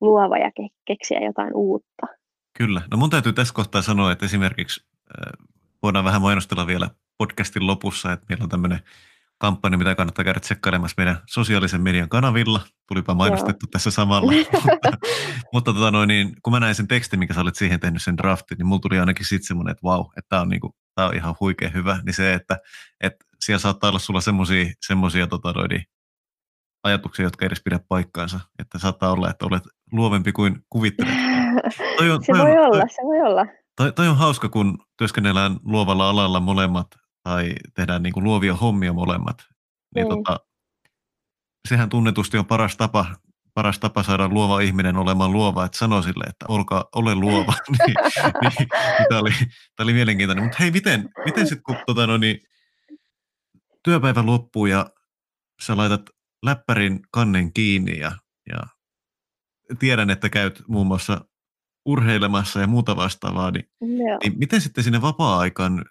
luova 0.00 0.38
ja 0.38 0.48
ke- 0.48 0.76
keksiä 0.84 1.20
jotain 1.20 1.54
uutta. 1.54 2.06
Kyllä. 2.58 2.82
No 2.90 2.96
mun 2.96 3.10
täytyy 3.10 3.32
tässä 3.32 3.54
kohtaa 3.54 3.82
sanoa, 3.82 4.12
että 4.12 4.26
esimerkiksi 4.26 4.86
äh, 4.94 5.46
voidaan 5.82 6.04
vähän 6.04 6.22
mainostella 6.22 6.66
vielä 6.66 6.90
podcastin 7.18 7.66
lopussa, 7.66 8.12
että 8.12 8.26
meillä 8.28 8.42
on 8.42 8.48
tämmöinen 8.48 8.78
kampanja, 9.38 9.78
mitä 9.78 9.94
kannattaa 9.94 10.24
käydä 10.24 10.40
tsekkailemassa 10.40 10.94
meidän 10.96 11.16
sosiaalisen 11.26 11.80
median 11.80 12.08
kanavilla. 12.08 12.60
Tulipa 12.88 13.14
mainostettu 13.14 13.66
Joo. 13.66 13.70
tässä 13.70 13.90
samalla. 13.90 14.32
mutta 14.32 14.98
mutta 15.52 15.72
tota 15.72 15.90
noin, 15.90 16.08
niin, 16.08 16.32
kun 16.42 16.52
mä 16.52 16.60
näin 16.60 16.74
sen 16.74 16.88
tekstin, 16.88 17.18
mikä 17.18 17.34
sä 17.34 17.40
olit 17.40 17.56
siihen 17.56 17.80
tehnyt 17.80 18.02
sen 18.02 18.16
draftin, 18.16 18.58
niin 18.58 18.66
mulla 18.66 18.80
tuli 18.80 18.98
ainakin 18.98 19.26
sitten 19.26 19.46
semmoinen, 19.46 19.72
että 19.72 19.82
vau, 19.82 20.04
että 20.16 20.28
tämä 20.28 20.42
on, 20.42 20.48
niinku, 20.48 20.74
tää 20.94 21.06
on 21.06 21.14
ihan 21.14 21.34
huikea 21.40 21.70
hyvä. 21.74 21.98
Niin 22.04 22.14
se, 22.14 22.34
että, 22.34 22.58
että 23.00 23.24
siellä 23.40 23.58
saattaa 23.58 23.90
olla 23.90 23.98
sulla 23.98 24.20
semmoisia 24.20 24.72
semmosia, 24.86 25.26
tota, 25.26 25.52
ajatuksia, 26.82 27.24
jotka 27.24 27.46
edes 27.46 27.62
pidä 27.64 27.80
paikkaansa. 27.88 28.40
Että 28.58 28.78
saattaa 28.78 29.12
olla, 29.12 29.30
että 29.30 29.46
olet 29.46 29.62
luovempi 29.92 30.32
kuin 30.32 30.64
kuvittelet. 30.70 31.14
Toi 31.98 32.10
on, 32.10 32.24
se 32.24 32.32
toi 32.32 32.40
voi 32.40 32.52
on, 32.52 32.58
olla, 32.58 32.78
toi, 32.78 32.90
se 32.90 33.02
voi 33.02 33.20
olla. 33.20 33.46
Toi, 33.76 33.92
toi 33.92 34.08
on 34.08 34.16
hauska, 34.16 34.48
kun 34.48 34.78
työskennellään 34.96 35.56
luovalla 35.62 36.10
alalla 36.10 36.40
molemmat 36.40 36.86
tai 37.22 37.54
tehdään 37.74 38.02
niin 38.02 38.12
kuin 38.12 38.24
luovia 38.24 38.54
hommia 38.54 38.92
molemmat. 38.92 39.36
Niin, 39.94 40.08
niin. 40.08 40.24
Tota, 40.24 40.40
sehän 41.68 41.88
tunnetusti 41.88 42.38
on 42.38 42.46
paras 42.46 42.76
tapa, 42.76 43.06
paras 43.54 43.78
tapa 43.78 44.02
saada 44.02 44.28
luova 44.28 44.60
ihminen 44.60 44.96
olemaan 44.96 45.32
luova, 45.32 45.64
että 45.64 45.78
sanoo 45.78 46.02
sille, 46.02 46.24
että 46.28 46.46
olkaa, 46.48 46.84
ole 46.94 47.14
luova. 47.14 47.54
niin, 47.68 47.94
niin, 48.42 48.52
niin 48.58 48.68
tämä, 49.08 49.20
oli, 49.20 49.30
tämä 49.76 49.84
oli 49.84 49.92
mielenkiintoinen. 49.92 50.44
Mutta 50.44 50.58
hei, 50.60 50.70
miten, 50.70 51.08
miten 51.24 51.46
sitten 51.46 51.62
kun 51.62 51.76
tota, 51.86 52.06
no, 52.06 52.16
niin, 52.16 52.40
työpäivä 53.88 54.26
loppuu 54.26 54.66
ja 54.66 54.86
sä 55.62 55.76
laitat 55.76 56.02
läppärin 56.44 57.00
kannen 57.12 57.52
kiinni 57.52 57.98
ja, 57.98 58.12
ja 58.52 58.58
tiedän, 59.78 60.10
että 60.10 60.28
käyt 60.28 60.62
muun 60.68 60.86
muassa 60.86 61.20
urheilemassa 61.86 62.60
ja 62.60 62.66
muuta 62.66 62.96
vastaavaa, 62.96 63.50
niin, 63.50 63.64
niin 63.80 64.38
miten 64.38 64.60
sitten 64.60 64.84
sinne 64.84 65.02
vapaa-aikaan, 65.02 65.84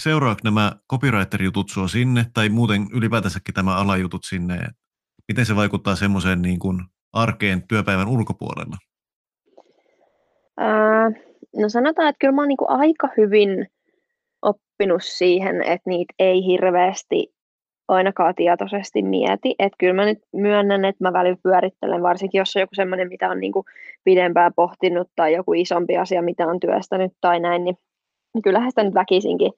seuraako 0.00 0.40
nämä 0.44 0.72
copywriter-jutut 0.92 1.68
sua 1.68 1.88
sinne 1.88 2.26
tai 2.34 2.48
muuten 2.48 2.86
ylipäätänsäkin 2.92 3.54
tämä 3.54 3.76
alajutut 3.76 4.24
sinne? 4.24 4.68
Miten 5.28 5.46
se 5.46 5.56
vaikuttaa 5.56 5.96
semmoiseen 5.96 6.42
niin 6.42 6.58
kuin 6.58 6.84
arkeen 7.12 7.68
työpäivän 7.68 8.08
ulkopuolella? 8.08 8.76
Ää, 10.56 11.10
no 11.56 11.68
sanotaan, 11.68 12.08
että 12.08 12.18
kyllä 12.18 12.32
mä 12.32 12.40
oon 12.40 12.48
niin 12.48 12.58
aika 12.68 13.08
hyvin 13.16 13.66
oppinut 14.42 15.02
siihen, 15.02 15.62
että 15.62 15.90
niitä 15.90 16.14
ei 16.18 16.46
hirveästi 16.46 17.32
ainakaan 17.88 18.34
tietoisesti 18.34 19.02
mieti. 19.02 19.54
Että 19.58 19.76
kyllä 19.78 19.92
mä 19.92 20.04
nyt 20.04 20.18
myönnän, 20.32 20.84
että 20.84 21.04
mä 21.04 21.12
välillä 21.12 21.38
pyörittelen, 21.42 22.02
varsinkin 22.02 22.38
jos 22.38 22.56
on 22.56 22.60
joku 22.60 22.74
semmoinen, 22.74 23.08
mitä 23.08 23.28
on 23.28 23.40
niin 23.40 23.52
pidempään 24.04 24.52
pohtinut 24.56 25.08
tai 25.16 25.34
joku 25.34 25.52
isompi 25.52 25.96
asia, 25.96 26.22
mitä 26.22 26.46
on 26.46 26.60
työstänyt 26.60 27.12
tai 27.20 27.40
näin, 27.40 27.64
niin, 27.64 27.76
kyllähän 28.44 28.70
sitä 28.70 28.84
nyt 28.84 28.94
väkisinkin 28.94 29.52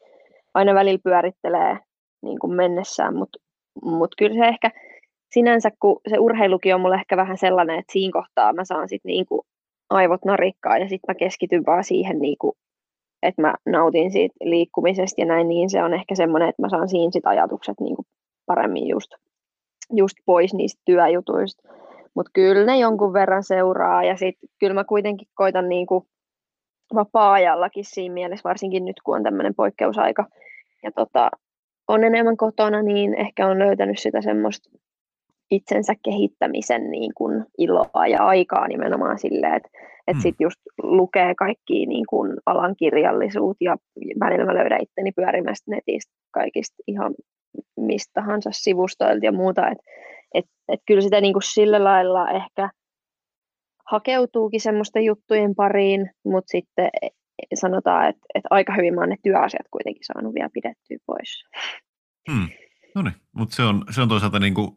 aina 0.54 0.74
välillä 0.74 1.00
pyörittelee 1.04 1.78
niin 2.22 2.38
kuin 2.38 2.54
mennessään, 2.54 3.16
mutta 3.16 3.38
mut 3.82 4.14
kyllä 4.18 4.34
se 4.34 4.48
ehkä 4.48 4.70
sinänsä, 5.30 5.70
kun 5.80 6.00
se 6.08 6.18
urheilukin 6.18 6.74
on 6.74 6.80
mulle 6.80 6.94
ehkä 6.94 7.16
vähän 7.16 7.38
sellainen, 7.38 7.78
että 7.78 7.92
siinä 7.92 8.12
kohtaa 8.12 8.52
mä 8.52 8.64
saan 8.64 8.88
sitten 8.88 9.10
niin 9.10 9.26
aivot 9.90 10.24
narikkaa 10.24 10.78
ja 10.78 10.88
sitten 10.88 11.08
mä 11.08 11.14
keskityn 11.14 11.66
vaan 11.66 11.84
siihen, 11.84 12.18
niin 12.18 12.36
kuin, 12.38 12.56
että 13.24 13.42
mä 13.42 13.54
nautin 13.66 14.12
siitä 14.12 14.34
liikkumisesta 14.42 15.20
ja 15.20 15.26
näin, 15.26 15.48
niin 15.48 15.70
se 15.70 15.82
on 15.82 15.94
ehkä 15.94 16.14
semmoinen, 16.14 16.48
että 16.48 16.62
mä 16.62 16.68
saan 16.68 16.88
siinä 16.88 17.10
sit 17.12 17.26
ajatukset 17.26 17.80
niin 17.80 17.96
kuin 17.96 18.06
paremmin 18.46 18.88
just, 18.88 19.10
just 19.92 20.16
pois 20.26 20.54
niistä 20.54 20.82
työjutuista. 20.84 21.68
Mutta 22.14 22.30
kyllä 22.34 22.64
ne 22.64 22.78
jonkun 22.78 23.12
verran 23.12 23.42
seuraa 23.42 24.04
ja 24.04 24.16
sitten 24.16 24.48
kyllä 24.60 24.74
mä 24.74 24.84
kuitenkin 24.84 25.28
koitan 25.34 25.68
niin 25.68 25.86
kuin 25.86 26.04
vapaa-ajallakin 26.94 27.84
siinä 27.84 28.12
mielessä, 28.14 28.48
varsinkin 28.48 28.84
nyt 28.84 28.96
kun 29.04 29.16
on 29.16 29.22
tämmöinen 29.22 29.54
poikkeusaika 29.54 30.26
ja 30.82 30.90
tota, 30.92 31.30
on 31.88 32.04
enemmän 32.04 32.36
kotona, 32.36 32.82
niin 32.82 33.14
ehkä 33.14 33.46
on 33.46 33.58
löytänyt 33.58 33.98
sitä 33.98 34.20
semmoista 34.20 34.70
itsensä 35.50 35.94
kehittämisen 36.04 36.90
niin 36.90 37.12
kuin 37.16 37.44
iloa 37.58 38.06
ja 38.06 38.26
aikaa 38.26 38.68
nimenomaan 38.68 39.18
silleen, 39.18 39.54
että 39.54 39.68
et 40.06 40.16
mm. 40.16 40.20
sitten 40.20 40.44
just 40.44 40.60
lukee 40.82 41.34
kaikki 41.34 41.86
niin 41.86 42.04
kuin 42.08 42.32
alan 42.46 42.74
kirjallisuut 42.78 43.56
ja 43.60 43.76
välillä 44.20 44.44
mä 44.44 44.54
löydän 44.54 44.82
itteni 44.82 45.12
pyörimästä 45.12 45.70
netistä 45.70 46.12
kaikista 46.30 46.76
ihan 46.86 47.14
mistä 47.76 48.10
tahansa 48.14 48.50
sivustoilta 48.52 49.26
ja 49.26 49.32
muuta, 49.32 49.68
että 49.68 49.84
et, 50.34 50.44
et 50.68 50.80
kyllä 50.86 51.00
sitä 51.00 51.20
niin 51.20 51.32
kuin 51.32 51.42
sillä 51.42 51.84
lailla 51.84 52.30
ehkä 52.30 52.70
hakeutuukin 53.90 54.60
semmoisten 54.60 55.04
juttujen 55.04 55.54
pariin, 55.54 56.10
mutta 56.24 56.50
sitten 56.50 56.88
e, 57.02 57.08
sanotaan, 57.54 58.08
että, 58.08 58.26
että 58.34 58.48
aika 58.50 58.74
hyvin 58.74 58.94
mä 58.94 59.00
oon 59.00 59.08
ne 59.08 59.16
työasiat 59.22 59.66
kuitenkin 59.70 60.04
saanut 60.04 60.34
vielä 60.34 60.50
pidettyä 60.52 60.96
pois. 61.06 61.44
Hmm. 62.32 62.48
No 62.94 63.02
niin, 63.02 63.14
mutta 63.32 63.56
se 63.56 63.62
on, 63.62 63.84
se 63.90 64.02
on 64.02 64.08
toisaalta 64.08 64.38
niin 64.38 64.54
kuin 64.54 64.68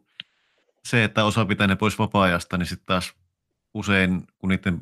se, 0.84 1.04
että 1.04 1.24
osa 1.24 1.44
pitää 1.44 1.66
ne 1.66 1.76
pois 1.76 1.98
vapaa-ajasta, 1.98 2.58
niin 2.58 2.66
sitten 2.66 2.86
taas 2.86 3.14
usein, 3.74 4.26
kun 4.38 4.48
niiden 4.48 4.80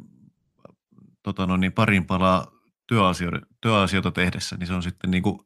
tota 1.22 1.46
no 1.46 1.56
niin, 1.56 1.72
parin 1.72 2.06
palaa 2.06 2.46
työasioita, 2.86 3.46
työasioita 3.60 4.10
tehdessä, 4.10 4.56
niin 4.56 4.66
se 4.66 4.74
on 4.74 4.82
sitten 4.82 5.10
niin 5.10 5.22
kuin 5.22 5.38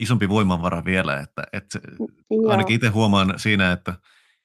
isompi 0.00 0.28
voimavara 0.28 0.84
vielä, 0.84 1.20
että, 1.20 1.42
että 1.52 1.68
se, 1.72 1.80
ainakin 2.50 2.76
itse 2.76 2.88
huomaan 2.88 3.34
siinä, 3.36 3.72
että, 3.72 3.94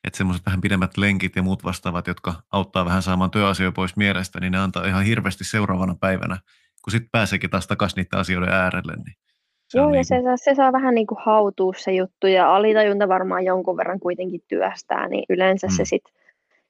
että 0.03 0.17
semmoiset 0.17 0.45
vähän 0.45 0.61
pidemmät 0.61 0.97
lenkit 0.97 1.35
ja 1.35 1.43
muut 1.43 1.63
vastaavat, 1.63 2.07
jotka 2.07 2.43
auttaa 2.51 2.85
vähän 2.85 3.01
saamaan 3.01 3.31
työasioita 3.31 3.75
pois 3.75 3.95
mielestä, 3.95 4.39
niin 4.39 4.51
ne 4.51 4.57
antaa 4.57 4.85
ihan 4.85 5.03
hirveästi 5.03 5.43
seuraavana 5.43 5.95
päivänä, 5.95 6.37
kun 6.83 6.91
sitten 6.91 7.09
pääseekin 7.11 7.49
taas 7.49 7.67
takaisin 7.67 7.95
niiden 7.95 8.19
asioiden 8.19 8.53
äärelle, 8.53 8.95
niin 8.95 9.15
se 9.69 9.77
Joo, 9.77 9.87
ja 9.87 9.91
niin 9.91 10.05
se, 10.05 10.21
saa, 10.23 10.37
se 10.37 10.55
saa 10.55 10.71
vähän 10.71 10.95
niin 10.95 11.07
kuin 11.07 11.19
hautua 11.25 11.73
se 11.77 11.91
juttu, 11.91 12.27
ja 12.27 12.55
alitajunta 12.55 13.07
varmaan 13.07 13.45
jonkun 13.45 13.77
verran 13.77 13.99
kuitenkin 13.99 14.41
työstää, 14.47 15.07
niin 15.07 15.25
yleensä 15.29 15.67
mm. 15.67 15.71
se 15.71 15.85
sitten, 15.85 16.13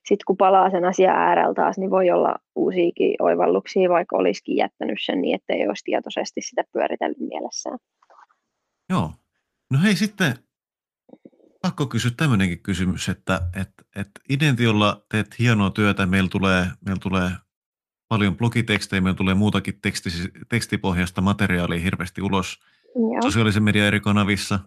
sit 0.04 0.24
kun 0.24 0.36
palaa 0.36 0.70
sen 0.70 0.84
asian 0.84 1.16
äärellä 1.16 1.54
taas, 1.54 1.78
niin 1.78 1.90
voi 1.90 2.10
olla 2.10 2.34
uusiakin 2.54 3.14
oivalluksia, 3.18 3.90
vaikka 3.90 4.16
olisikin 4.16 4.56
jättänyt 4.56 4.98
sen 5.04 5.20
niin, 5.20 5.34
että 5.34 5.52
ei 5.52 5.68
olisi 5.68 5.84
tietoisesti 5.84 6.40
sitä 6.40 6.64
pyöritellyt 6.72 7.18
mielessään. 7.18 7.78
Joo. 8.90 9.12
No 9.70 9.78
hei 9.82 9.96
sitten, 9.96 10.34
pakko 11.62 11.86
kysyä 11.86 12.10
tämmöinenkin 12.16 12.62
kysymys, 12.62 13.08
että, 13.08 13.40
että, 13.60 13.84
että 13.96 14.20
Identiolla 14.28 15.02
teet 15.10 15.38
hienoa 15.38 15.70
työtä, 15.70 16.06
meillä 16.06 16.28
tulee, 16.28 16.66
meillä 16.86 17.00
tulee 17.00 17.30
paljon 18.08 18.36
blogitekstejä, 18.36 19.00
meillä 19.00 19.16
tulee 19.16 19.34
muutakin 19.34 19.78
teksti, 19.82 20.10
tekstipohjasta 20.48 21.20
materiaalia 21.20 21.80
hirveästi 21.80 22.22
ulos– 22.22 22.58
Joo. 22.94 23.22
sosiaalisen 23.22 23.62
median 23.62 23.86
eri 23.86 24.00
kanavissa. 24.00 24.58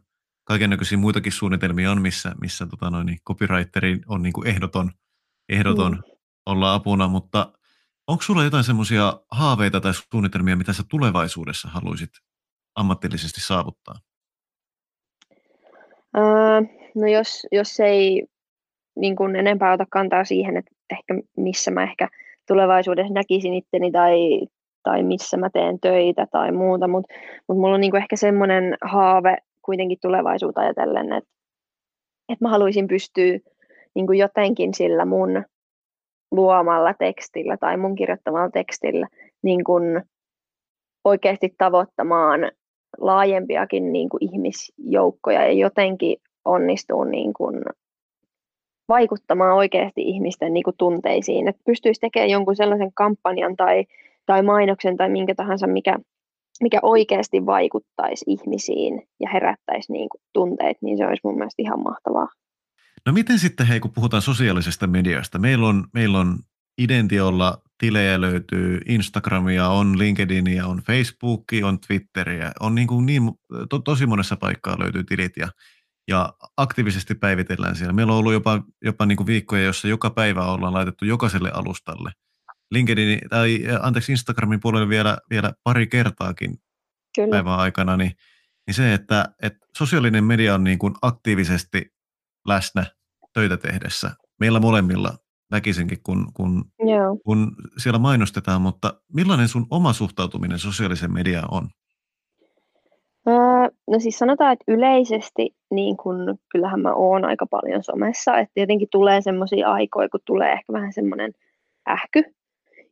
Kaikennäköisiä 0.44 0.98
muitakin 0.98 1.32
suunnitelmia 1.32 1.92
on, 1.92 2.02
missä, 2.02 2.32
missä 2.42 2.66
tota 2.66 2.90
noin, 2.90 3.06
niin 3.06 3.18
copywriteri 3.28 4.00
on 4.08 4.22
niin 4.22 4.34
kuin 4.34 4.48
ehdoton, 4.48 4.92
ehdoton 5.50 5.92
mm. 5.92 6.02
olla 6.46 6.74
apuna, 6.74 7.08
mutta 7.08 7.54
onko 8.08 8.22
sulla 8.22 8.44
jotain 8.44 8.64
semmoisia 8.64 9.20
haaveita 9.32 9.82
tai 9.82 9.92
suunnitelmia, 10.12 10.56
mitä 10.56 10.74
sä 10.74 10.84
tulevaisuudessa 10.90 11.68
haluaisit 11.68 12.10
ammatillisesti 12.76 13.42
saavuttaa? 13.42 13.96
Uh, 16.18 16.68
no 16.96 17.08
jos, 17.08 17.48
jos 17.52 17.80
ei 17.80 18.24
niin 18.96 19.16
kuin 19.16 19.36
enempää 19.36 19.74
ota 19.74 19.86
kantaa 19.90 20.24
siihen, 20.24 20.58
että 20.58 20.72
ehkä 20.92 21.14
missä 21.38 21.72
mä 21.72 21.84
ehkä 21.84 22.10
tulevaisuudessa 22.48 23.14
näkisin 23.14 23.54
itteni 23.54 23.92
tai, 23.92 24.18
tai 24.84 25.04
missä 25.04 25.38
mä 25.38 25.50
teen 25.50 25.80
töitä 25.80 26.28
tai 26.32 26.52
muuta, 26.52 26.88
mutta 26.88 27.14
mut 27.48 27.58
mulla 27.58 27.74
on 27.74 27.82
niinku 27.82 27.98
ehkä 27.98 28.16
semmoinen 28.16 28.78
haave 28.82 29.38
kuitenkin 29.62 29.98
tulevaisuutta 30.02 30.62
ajatellen, 30.62 31.14
että 31.14 31.30
et 32.30 32.42
mä 32.42 32.50
haluaisin 32.50 32.88
pystyä 32.88 33.40
niinku 33.96 34.12
jotenkin 34.12 34.74
sillä 34.74 35.06
mun 35.06 35.44
luomalla 36.32 36.94
tekstillä 36.94 37.58
tai 37.58 37.78
mun 37.78 37.96
kirjoittamalla 37.96 38.50
tekstillä 38.50 39.08
niin 39.44 39.64
kun 39.64 40.02
oikeasti 41.04 41.56
tavoittamaan 41.58 42.52
laajempiakin 42.98 43.94
niin 43.94 44.10
kuin 44.10 44.24
ihmisjoukkoja 44.24 45.42
ja 45.48 45.54
jotenkin 45.54 46.18
onnistuu 46.46 47.04
niin 47.04 47.34
kuin 47.34 47.62
vaikuttamaan 48.90 49.56
oikeasti 49.56 50.02
ihmisten 50.02 50.54
niin 50.54 50.64
tunteisiin, 50.78 51.48
että 51.48 51.62
pystyisi 51.66 52.02
tekemään 52.02 52.30
jonkun 52.30 52.56
sellaisen 52.56 52.94
kampanjan 52.94 53.56
tai 53.56 53.86
tai 54.26 54.42
mainoksen 54.42 54.98
tai 54.98 55.10
minkä 55.10 55.36
tahansa, 55.36 55.68
mikä, 55.68 55.98
mikä 56.62 56.80
oikeasti 56.82 57.46
vaikuttaisi 57.46 58.26
ihmisiin 58.28 59.02
ja 59.20 59.30
herättäisi 59.34 59.92
niin 59.92 60.10
kuin 60.10 60.22
tunteet, 60.34 60.78
niin 60.82 60.98
se 60.98 61.08
olisi 61.08 61.22
mun 61.24 61.36
mielestä 61.36 61.62
ihan 61.62 61.84
mahtavaa. 61.84 62.28
No 63.06 63.14
miten 63.14 63.40
sitten, 63.40 63.68
hei, 63.68 63.80
kun 63.80 63.92
puhutaan 63.96 64.22
sosiaalisesta 64.22 64.88
mediasta, 64.88 65.40
meillä 65.40 65.68
on, 65.68 65.88
meillä 65.94 66.20
on 66.20 66.40
Identiolla 66.78 67.58
tilejä 67.78 68.22
löytyy, 68.22 68.80
Instagramia 68.86 69.70
on, 69.70 70.00
LinkedInia 70.00 70.68
on, 70.68 70.78
Facebookia 70.78 71.68
on, 71.68 71.80
Twitteriä, 71.80 72.52
on 72.60 72.76
niin, 72.76 72.88
kuin 72.88 73.06
niin 73.06 73.32
to, 73.70 73.80
tosi 73.80 74.06
monessa 74.06 74.36
paikkaa 74.36 74.80
löytyy 74.80 75.04
tilit 75.04 75.38
ja, 75.38 75.48
ja 76.08 76.34
aktiivisesti 76.58 77.16
päivitellään 77.16 77.76
siellä. 77.76 77.94
Meillä 77.94 78.14
on 78.14 78.20
ollut 78.20 78.34
jopa, 78.34 78.64
jopa 78.84 79.06
niin 79.06 79.16
kuin 79.16 79.28
viikkoja, 79.28 79.64
jossa 79.64 79.88
joka 79.88 80.10
päivä 80.10 80.46
ollaan 80.46 80.74
laitettu 80.74 81.06
jokaiselle 81.06 81.52
alustalle– 81.52 82.12
LinkedIn 82.74 83.20
tai 83.30 83.60
anteeksi 83.82 84.12
Instagramin 84.12 84.60
puolelle 84.60 84.90
vielä, 84.90 85.18
vielä 85.30 85.54
pari 85.64 85.88
kertaakin 85.88 86.58
Kyllä. 87.16 87.30
päivän 87.30 87.60
aikana, 87.60 87.98
niin, 87.98 88.12
niin 88.68 88.76
se, 88.76 88.94
että, 88.94 89.26
että 89.42 89.60
sosiaalinen 89.78 90.24
media 90.24 90.56
on 90.56 90.64
niin 90.64 90.80
kuin 90.80 90.94
aktiivisesti 91.02 91.94
läsnä 92.48 92.86
töitä 93.34 93.58
tehdessä. 93.58 94.12
Meillä 94.40 94.60
molemmilla 94.60 95.14
väkisinkin, 95.52 95.98
kun, 96.04 96.28
kun, 96.34 96.66
kun 97.26 97.56
siellä 97.78 98.00
mainostetaan, 98.00 98.62
mutta 98.62 98.94
millainen 99.14 99.48
sun 99.48 99.68
oma 99.70 99.94
suhtautuminen 99.94 100.60
sosiaaliseen 100.60 101.14
mediaan 101.14 101.48
on? 101.52 101.70
no 103.88 104.00
siis 104.00 104.18
sanotaan, 104.18 104.54
että 104.54 104.64
yleisesti 104.68 105.56
niin 105.72 105.98
kun, 105.98 106.38
kyllähän 106.52 106.82
mä 106.82 106.94
oon 106.94 107.26
aika 107.26 107.46
paljon 107.46 107.84
somessa, 107.84 108.38
että 108.38 108.52
tietenkin 108.54 108.88
tulee 108.92 109.22
semmoisia 109.22 109.72
aikoja, 109.72 110.10
kun 110.10 110.20
tulee 110.26 110.52
ehkä 110.52 110.74
vähän 110.74 110.94
semmoinen 110.94 111.32
ähky 111.90 112.24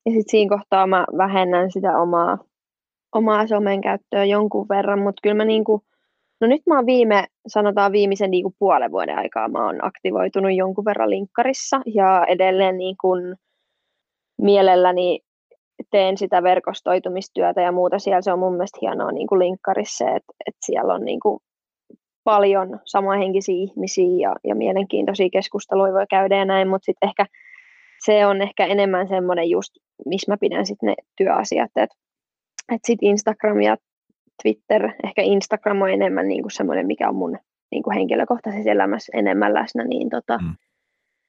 ja 0.06 0.12
sitten 0.12 0.32
siinä 0.32 0.58
kohtaa 0.58 0.88
mä 0.88 1.06
vähennän 1.18 1.72
sitä 1.72 2.00
omaa, 2.00 2.38
omaa 3.16 3.48
somen 3.48 3.82
käyttöä 3.82 4.26
jonkun 4.26 4.70
verran, 4.70 5.00
mutta 5.00 5.20
kyllä 5.24 5.36
mä 5.36 5.46
niinku 5.46 5.84
No 6.42 6.48
nyt 6.48 6.62
mä 6.68 6.76
oon 6.76 6.86
viime, 6.86 7.28
sanotaan 7.48 7.92
viimeisen 7.92 8.32
niin 8.32 8.44
kuin 8.44 8.56
puolen 8.60 8.92
vuoden 8.92 9.18
aikaa, 9.18 9.48
mä 9.48 9.66
oon 9.66 9.86
aktivoitunut 9.86 10.52
jonkun 10.56 10.86
verran 10.86 11.10
linkkarissa 11.10 11.82
ja 11.86 12.26
edelleen 12.28 12.78
niin 12.78 12.96
kuin 13.02 13.36
mielelläni 14.42 15.20
teen 15.92 16.18
sitä 16.18 16.44
verkostoitumistyötä 16.44 17.62
ja 17.62 17.72
muuta 17.72 18.00
siellä. 18.00 18.22
Se 18.22 18.34
on 18.34 18.40
mun 18.40 18.54
mielestä 18.54 18.78
hienoa 18.82 19.12
niin 19.12 19.28
kuin 19.28 19.40
linkkarissa, 19.40 20.06
että, 20.06 20.34
että 20.48 20.66
siellä 20.66 20.94
on 20.94 21.06
niin 21.06 21.20
kuin 21.20 21.40
paljon 22.24 22.80
samanhenkisiä 22.86 23.56
ihmisiä 23.56 24.30
ja, 24.30 24.36
ja 24.44 24.56
mielenkiintoisia 24.56 25.30
keskusteluja 25.34 25.94
voi 25.94 26.06
käydä 26.10 26.38
ja 26.38 26.46
näin, 26.46 26.68
mutta 26.68 26.86
sitten 26.86 27.10
ehkä 27.10 27.26
se 28.06 28.26
on 28.26 28.42
ehkä 28.42 28.66
enemmän 28.66 29.08
semmoinen 29.08 29.50
just, 29.50 29.72
missä 30.06 30.32
mä 30.32 30.38
pidän 30.38 30.66
sitten 30.66 30.88
ne 30.88 30.96
työasiat, 31.18 31.72
että 31.76 31.96
et 32.72 32.82
sitten 32.86 33.10
Instagram 33.10 33.62
ja 33.62 33.78
Twitter, 34.44 34.90
ehkä 35.04 35.22
Instagram 35.22 35.82
on 35.82 35.90
enemmän 35.90 36.28
niinku 36.28 36.50
semmoinen, 36.50 36.88
mikä 36.88 37.10
on 37.10 37.16
mun 37.16 37.38
niinku 37.72 37.92
henkilökohtaisessa 37.92 38.72
elämässä 38.72 39.12
enemmän 39.18 39.54
läsnä, 39.54 39.84
niin 39.84 40.10
tota, 40.10 40.38
mm. 40.38 40.56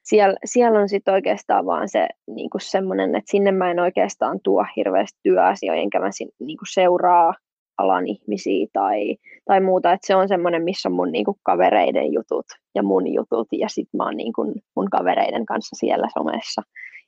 siellä, 0.02 0.36
siellä 0.44 0.80
on 0.80 0.88
sitten 0.88 1.14
oikeastaan 1.14 1.66
vaan 1.66 1.88
se 1.88 2.08
niinku 2.26 2.58
semmoinen, 2.60 3.14
että 3.14 3.30
sinne 3.30 3.52
mä 3.52 3.70
en 3.70 3.80
oikeastaan 3.80 4.40
tuo 4.42 4.64
hirveästi 4.76 5.18
työasioita, 5.22 5.82
enkä 5.82 6.00
mä 6.00 6.10
niinku 6.40 6.64
seuraa 6.72 7.34
alan 7.78 8.06
ihmisiä 8.06 8.66
tai, 8.72 9.16
tai 9.44 9.60
muuta, 9.60 9.92
että 9.92 10.06
se 10.06 10.14
on 10.16 10.28
semmoinen, 10.28 10.62
missä 10.62 10.88
on 10.88 10.94
mun 10.94 11.12
niinku 11.12 11.38
kavereiden 11.42 12.12
jutut 12.12 12.46
ja 12.74 12.82
mun 12.82 13.14
jutut 13.14 13.48
ja 13.52 13.68
sitten 13.68 13.98
mä 13.98 14.04
oon 14.04 14.16
niinku 14.16 14.54
mun 14.76 14.90
kavereiden 14.90 15.46
kanssa 15.46 15.76
siellä 15.76 16.08
somessa 16.14 16.62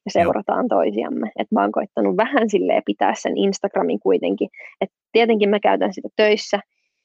ja 0.04 0.10
seurataan 0.10 0.68
toisiamme. 0.68 1.30
Et 1.38 1.50
mä 1.50 1.60
oon 1.60 1.72
koittanut 1.72 2.16
vähän 2.16 2.50
silleen 2.50 2.82
pitää 2.86 3.14
sen 3.14 3.36
Instagramin 3.36 4.00
kuitenkin, 4.00 4.48
että 4.80 4.96
tietenkin 5.12 5.48
mä 5.50 5.60
käytän 5.60 5.92
sitä 5.92 6.08
töissä, 6.16 6.60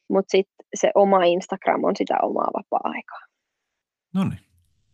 mutta 0.10 0.32
sitten 0.32 0.66
se 0.74 0.92
oma 0.96 1.24
Instagram 1.24 1.84
on 1.84 1.96
sitä 1.96 2.18
omaa 2.22 2.50
vapaa-aikaa. 2.58 3.22
No 4.14 4.24
niin. 4.24 4.40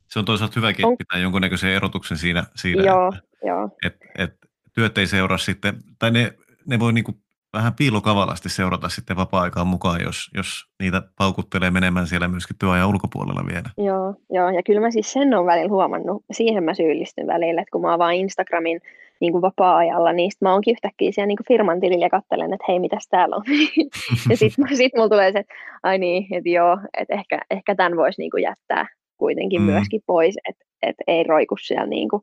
Se 0.08 0.19
on 0.19 0.25
toisaalta 0.25 0.54
hyväkin 0.56 0.86
on. 0.86 0.97
pitää 0.97 1.19
jonkunnäköisen 1.19 1.71
erotuksen 1.71 2.17
siinä, 2.17 2.43
siinä 2.56 2.84
joo, 2.84 3.08
että, 3.08 3.47
joo. 3.47 3.69
Et, 3.86 3.95
et 4.17 4.36
työt 4.73 4.97
ei 4.97 5.08
seuraa 5.08 5.38
sitten, 5.38 5.75
tai 5.99 6.12
ne, 6.12 6.34
ne 6.67 6.80
voi 6.80 6.93
niinku 6.93 7.12
vähän 7.55 7.73
piilokavalasti 7.73 8.49
seurata 8.49 8.89
sitten 8.89 9.17
vapaa-aikaan 9.17 9.67
mukaan, 9.67 10.01
jos, 10.03 10.29
jos 10.33 10.65
niitä 10.79 11.01
paukuttelee 11.17 11.71
menemään 11.71 12.07
siellä 12.07 12.27
myöskin 12.27 12.57
työajan 12.59 12.89
ulkopuolella 12.89 13.43
vielä. 13.47 13.69
Joo, 13.77 14.15
joo, 14.29 14.49
ja 14.49 14.63
kyllä 14.63 14.81
mä 14.81 14.91
siis 14.91 15.13
sen 15.13 15.33
on 15.33 15.45
välillä 15.45 15.69
huomannut, 15.69 16.23
siihen 16.31 16.63
mä 16.63 16.73
syyllistyn 16.73 17.27
välillä, 17.27 17.61
että 17.61 17.71
kun 17.71 17.81
mä 17.81 17.93
avaan 17.93 18.13
Instagramin 18.13 18.81
niin 19.19 19.31
kuin 19.31 19.41
vapaa-ajalla, 19.41 20.13
niin 20.13 20.31
sit 20.31 20.41
mä 20.41 20.51
oonkin 20.53 20.71
yhtäkkiä 20.71 21.11
siellä 21.11 21.27
niin 21.27 21.37
kuin 21.37 21.47
firman 21.47 21.79
tilillä 21.79 22.05
ja 22.05 22.09
katselen, 22.09 22.53
että 22.53 22.65
hei, 22.67 22.79
mitäs 22.79 23.07
täällä 23.09 23.35
on. 23.35 23.43
ja 24.29 24.37
sitten 24.37 24.65
sit 24.77 24.91
mulla 24.95 25.09
tulee 25.09 25.31
se, 25.31 25.39
että 25.39 25.53
ai 25.83 25.97
niin, 25.97 26.27
että 26.31 26.49
joo, 26.49 26.77
että 26.97 27.13
ehkä, 27.13 27.41
ehkä 27.51 27.75
tämän 27.75 27.97
voisi 27.97 28.21
niin 28.21 28.31
kuin 28.31 28.43
jättää 28.43 28.87
kuitenkin 29.17 29.61
mm. 29.61 29.65
myöskin 29.65 30.01
pois, 30.05 30.35
että, 30.49 30.65
että 30.81 31.03
ei 31.07 31.23
roiku 31.23 31.55
siellä 31.57 31.85
niin 31.85 32.09
kuin 32.09 32.21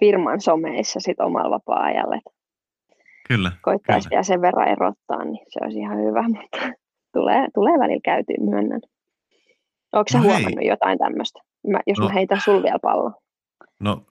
firman 0.00 0.40
someissa 0.40 1.00
sit 1.00 1.20
omalla 1.20 1.50
vapaa-ajalla. 1.50 2.16
Että 2.16 2.30
Kyllä. 3.28 3.52
Koittaisi 3.62 4.10
vielä 4.10 4.22
sen 4.22 4.40
verran 4.40 4.68
erottaa, 4.68 5.24
niin 5.24 5.46
se 5.48 5.58
olisi 5.62 5.78
ihan 5.78 5.98
hyvä, 5.98 6.22
mutta 6.34 6.58
tulee, 7.12 7.48
tulee 7.54 7.78
välillä 7.78 8.00
käytyä 8.04 8.36
myönnän. 8.40 8.80
Onko 9.92 10.08
sä 10.12 10.18
no 10.18 10.24
huomannut 10.24 10.60
hei. 10.60 10.68
jotain 10.68 10.98
tämmöistä, 10.98 11.40
mä, 11.66 11.80
jos 11.86 11.98
no, 11.98 12.04
mä 12.04 12.12
heitän 12.12 12.40
sul 12.40 12.62
vielä 12.62 12.78
pallo? 12.78 13.12
No, 13.80 14.06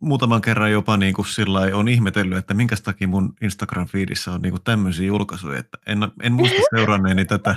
muutaman 0.00 0.40
kerran 0.40 0.72
jopa 0.72 0.96
niin 0.96 1.14
kuin 1.14 1.26
sillä 1.26 1.60
on 1.60 1.88
ihmetellyt, 1.88 2.38
että 2.38 2.54
minkä 2.54 2.76
takia 2.84 3.08
mun 3.08 3.32
Instagram-feedissä 3.42 4.30
on 4.30 4.42
niin 4.42 4.52
kuin 4.52 4.62
tämmöisiä 4.64 5.06
julkaisuja, 5.06 5.58
että 5.58 5.78
en, 5.86 5.98
en 6.22 6.32
muista 6.32 6.56
seuranneeni 6.76 7.24
tätä. 7.24 7.56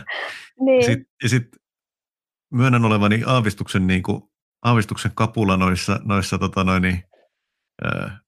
niin. 0.59 0.85
Sit, 0.85 0.99
ja 1.23 1.29
sitten 1.29 1.59
myönnän 2.53 2.85
olevani 2.85 3.23
aavistuksen, 3.25 3.87
niin 3.87 4.03
kuin, 4.03 4.21
aavistuksen 4.63 5.11
kapula 5.15 5.57
noissa, 5.57 5.99
noissa 6.03 6.37
tota 6.37 6.63
noin, 6.63 7.03
äh, 7.85 8.21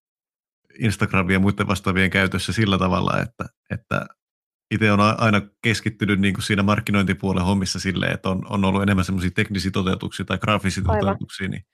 Instagramin 0.79 1.33
ja 1.33 1.39
muiden 1.39 1.67
vastaavien 1.67 2.09
käytössä 2.09 2.53
sillä 2.53 2.77
tavalla, 2.77 3.21
että, 3.21 3.45
että 3.69 4.05
itse 4.71 4.91
on 4.91 4.99
aina 4.99 5.41
keskittynyt 5.61 6.19
niin 6.19 6.33
kuin 6.33 6.43
siinä 6.43 6.63
markkinointipuolen 6.63 7.43
hommissa 7.43 7.79
silleen, 7.79 8.13
että 8.13 8.29
on, 8.29 8.45
on 8.49 8.65
ollut 8.65 8.83
enemmän 8.83 9.05
semmoisia 9.05 9.31
teknisiä 9.31 9.71
toteutuksia 9.71 10.25
tai 10.25 10.37
graafisia 10.37 10.83
Aivan. 10.87 10.99
toteutuksia, 10.99 11.47
niin 11.47 11.65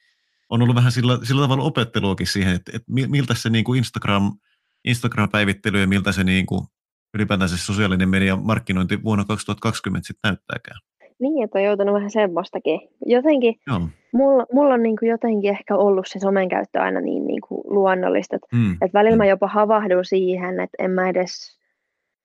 on 0.49 0.61
ollut 0.61 0.75
vähän 0.75 0.91
sillä, 0.91 1.19
sillä 1.23 1.41
tavalla 1.41 1.63
opetteluakin 1.63 2.27
siihen, 2.27 2.55
että, 2.55 2.71
että 2.75 2.91
miltä 3.07 3.33
se 3.33 3.49
niin 3.49 3.63
kuin 3.63 3.77
Instagram, 3.77 4.37
Instagram-päivittely 4.85 5.81
ja 5.81 5.87
miltä 5.87 6.11
se 6.11 6.23
niin 6.23 6.45
kuin 6.45 6.67
ylipäätään 7.13 7.49
se 7.49 7.57
sosiaalinen 7.57 8.09
media 8.09 8.35
markkinointi 8.35 9.03
vuonna 9.03 9.25
2020 9.25 10.07
sitten 10.07 10.29
näyttääkään. 10.29 10.79
Niin, 11.19 11.43
että 11.43 11.59
on 11.59 11.63
joutunut 11.63 11.95
vähän 11.95 12.11
semmoistakin. 12.11 12.81
Jotenkin, 13.05 13.55
Joo. 13.67 13.81
mulla, 14.13 14.45
mulla 14.53 14.73
on 14.73 14.83
niin 14.83 14.97
kuin 14.99 15.09
jotenkin 15.09 15.51
ehkä 15.51 15.75
ollut 15.75 16.07
se 16.07 16.19
somen 16.19 16.49
käyttö 16.49 16.81
aina 16.81 17.01
niin, 17.01 17.27
niin 17.27 17.41
kuin 17.41 17.61
luonnollista, 17.63 18.35
että, 18.35 18.47
mm. 18.55 18.71
että 18.71 18.99
välillä 18.99 19.15
mm. 19.15 19.17
mä 19.17 19.25
jopa 19.25 19.47
havahdun 19.47 20.05
siihen, 20.05 20.59
että 20.59 20.83
en 20.83 20.91
mä 20.91 21.09
edes 21.09 21.59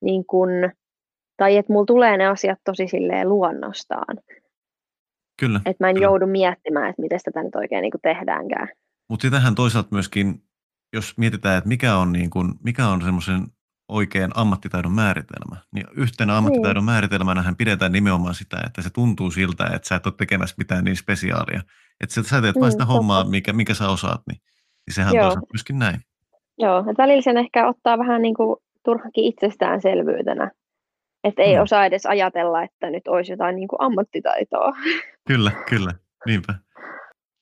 niin 0.03 0.25
kuin, 0.27 0.73
tai 1.37 1.57
että 1.57 1.73
mulla 1.73 1.87
tulee 1.87 2.17
ne 2.17 2.27
asiat 2.27 2.59
tosi 2.65 2.89
silleen 2.89 3.29
luonnostaan. 3.29 4.17
Kyllä. 5.41 5.61
Että 5.67 5.85
mä 5.85 5.89
en 5.89 5.95
kyllä. 5.95 6.07
joudu 6.07 6.27
miettimään, 6.27 6.91
että 6.91 7.03
miten 7.03 7.21
tätä 7.25 7.43
nyt 7.43 7.55
oikein 7.55 7.83
niin 7.83 7.91
kuin 7.91 8.01
tehdäänkään. 8.03 8.69
Mutta 9.09 9.23
sitähän 9.23 9.55
toisaalta 9.55 9.89
myöskin, 9.93 10.43
jos 10.93 11.19
mietitään, 11.19 11.59
että 11.59 11.69
mikä 11.69 11.97
on, 11.97 12.13
niin 12.13 12.31
kuin, 12.31 12.55
mikä 12.65 12.89
on 12.89 13.03
semmoisen 13.03 13.41
oikean 13.91 14.31
ammattitaidon 14.35 14.93
määritelmä. 14.93 15.57
Niin 15.75 15.87
yhtenä 15.97 16.37
ammattitaidon 16.37 16.81
niin. 16.81 16.93
määritelmänä 16.93 17.55
pidetään 17.59 17.93
nimenomaan 17.93 18.35
sitä, 18.35 18.57
että 18.67 18.83
se 18.83 18.91
tuntuu 18.91 19.31
siltä, 19.31 19.65
että 19.75 19.89
sä 19.89 19.95
et 19.95 20.07
ole 20.07 20.15
tekemässä 20.17 20.55
mitään 20.59 20.85
niin 20.85 20.97
spesiaalia. 20.97 21.61
Että 22.01 22.23
sä 22.23 22.43
teet 22.43 22.57
mm, 22.57 22.61
vain 22.61 22.73
sitä 22.73 22.83
totta. 22.83 22.95
hommaa, 22.95 23.25
mikä, 23.25 23.53
mikä 23.53 23.75
sä 23.75 23.89
osaat, 23.89 24.21
niin, 24.27 24.41
niin 24.87 24.95
sehän 24.95 25.15
Joo. 25.15 25.29
on 25.29 25.43
myöskin 25.53 25.79
näin. 25.79 26.01
Joo, 26.59 26.79
että 26.79 27.03
välillä 27.03 27.23
sen 27.23 27.37
ehkä 27.37 27.69
ottaa 27.69 27.99
vähän 27.99 28.23
niin 28.23 28.35
kuin 28.35 28.57
turhakin 28.85 29.25
itsestäänselvyytenä. 29.25 30.51
Että 31.25 31.43
ei 31.43 31.57
mm. 31.57 31.63
osaa 31.63 31.87
edes 31.87 32.07
ajatella, 32.07 32.63
että 32.63 32.91
nyt 32.91 33.09
olisi 33.09 33.33
jotain 33.33 33.57
niin 33.57 33.69
kuin 33.69 33.81
ammattitaitoa. 33.83 34.73
Kyllä, 35.29 35.53
kyllä, 35.69 35.95
niinpä. 36.27 36.55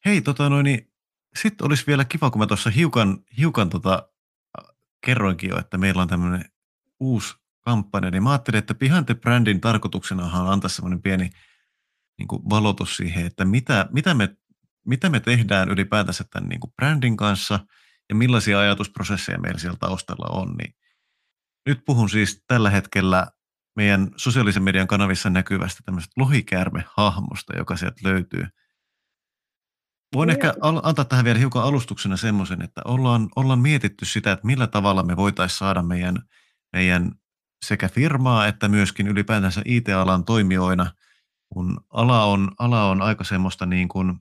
Hei, 0.04 0.20
tota 0.20 0.48
noin, 0.48 0.64
niin, 0.64 0.88
sitten 1.36 1.66
olisi 1.66 1.86
vielä 1.86 2.04
kiva, 2.04 2.30
kun 2.30 2.38
mä 2.38 2.46
tuossa 2.46 2.70
hiukan, 2.70 3.18
hiukan 3.38 3.70
tota, 3.70 4.08
kerroinkin 5.06 5.50
jo, 5.50 5.58
että 5.58 5.78
meillä 5.78 6.02
on 6.02 6.08
tämmöinen 6.08 6.44
uusi 7.00 7.34
kampanja, 7.60 8.10
niin 8.10 8.22
mä 8.22 8.30
ajattelin, 8.30 8.58
että 8.58 8.74
Behind 8.74 9.04
the 9.04 9.14
Brandin 9.14 9.60
tarkoituksena 9.60 10.24
on 10.24 10.52
antaa 10.52 10.68
semmoinen 10.68 11.02
pieni 11.02 11.30
niin 12.18 12.28
kuin 12.28 12.42
valotus 12.50 12.96
siihen, 12.96 13.26
että 13.26 13.44
mitä, 13.44 13.88
mitä, 13.92 14.14
me, 14.14 14.36
mitä 14.86 15.10
me 15.10 15.20
tehdään 15.20 15.68
ylipäätänsä 15.68 16.24
tämän 16.30 16.48
niin 16.48 16.60
kuin 16.60 16.72
brändin 16.76 17.16
kanssa 17.16 17.60
ja 18.08 18.14
millaisia 18.14 18.60
ajatusprosesseja 18.60 19.38
meillä 19.38 19.58
siellä 19.58 19.78
taustalla 19.80 20.40
on. 20.40 20.54
Niin 20.56 20.74
nyt 21.66 21.80
puhun 21.86 22.10
siis 22.10 22.44
tällä 22.46 22.70
hetkellä 22.70 23.26
meidän 23.76 24.08
sosiaalisen 24.16 24.62
median 24.62 24.86
kanavissa 24.86 25.30
näkyvästä 25.30 25.82
tämmöisestä 25.84 26.20
lohikäärme-hahmosta, 26.20 27.56
joka 27.56 27.76
sieltä 27.76 28.00
löytyy– 28.04 28.46
Voin 30.14 30.30
ehkä 30.30 30.54
al- 30.60 30.80
antaa 30.82 31.04
tähän 31.04 31.24
vielä 31.24 31.38
hiukan 31.38 31.62
alustuksena 31.62 32.16
semmoisen, 32.16 32.62
että 32.62 32.80
ollaan, 32.84 33.28
ollaan 33.36 33.58
mietitty 33.58 34.04
sitä, 34.04 34.32
että 34.32 34.46
millä 34.46 34.66
tavalla 34.66 35.02
me 35.02 35.16
voitaisiin 35.16 35.58
saada 35.58 35.82
meidän, 35.82 36.22
meidän 36.72 37.12
sekä 37.66 37.88
firmaa 37.88 38.46
että 38.46 38.68
myöskin 38.68 39.08
ylipäätänsä 39.08 39.62
IT-alan 39.64 40.24
toimijoina, 40.24 40.92
kun 41.48 41.80
ala 41.90 42.24
on, 42.24 42.50
ala 42.58 42.90
on 42.90 43.02
aika 43.02 43.24
semmoista 43.24 43.66
niin 43.66 43.88
kuin 43.88 44.14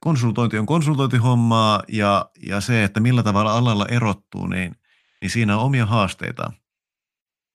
konsultointi 0.00 0.58
on 0.58 0.66
konsultointihommaa 0.66 1.82
ja, 1.88 2.30
ja 2.46 2.60
se, 2.60 2.84
että 2.84 3.00
millä 3.00 3.22
tavalla 3.22 3.56
alalla 3.56 3.86
erottuu, 3.86 4.46
niin, 4.46 4.76
niin 5.20 5.30
siinä 5.30 5.56
on 5.56 5.62
omia 5.62 5.86
haasteita. 5.86 6.52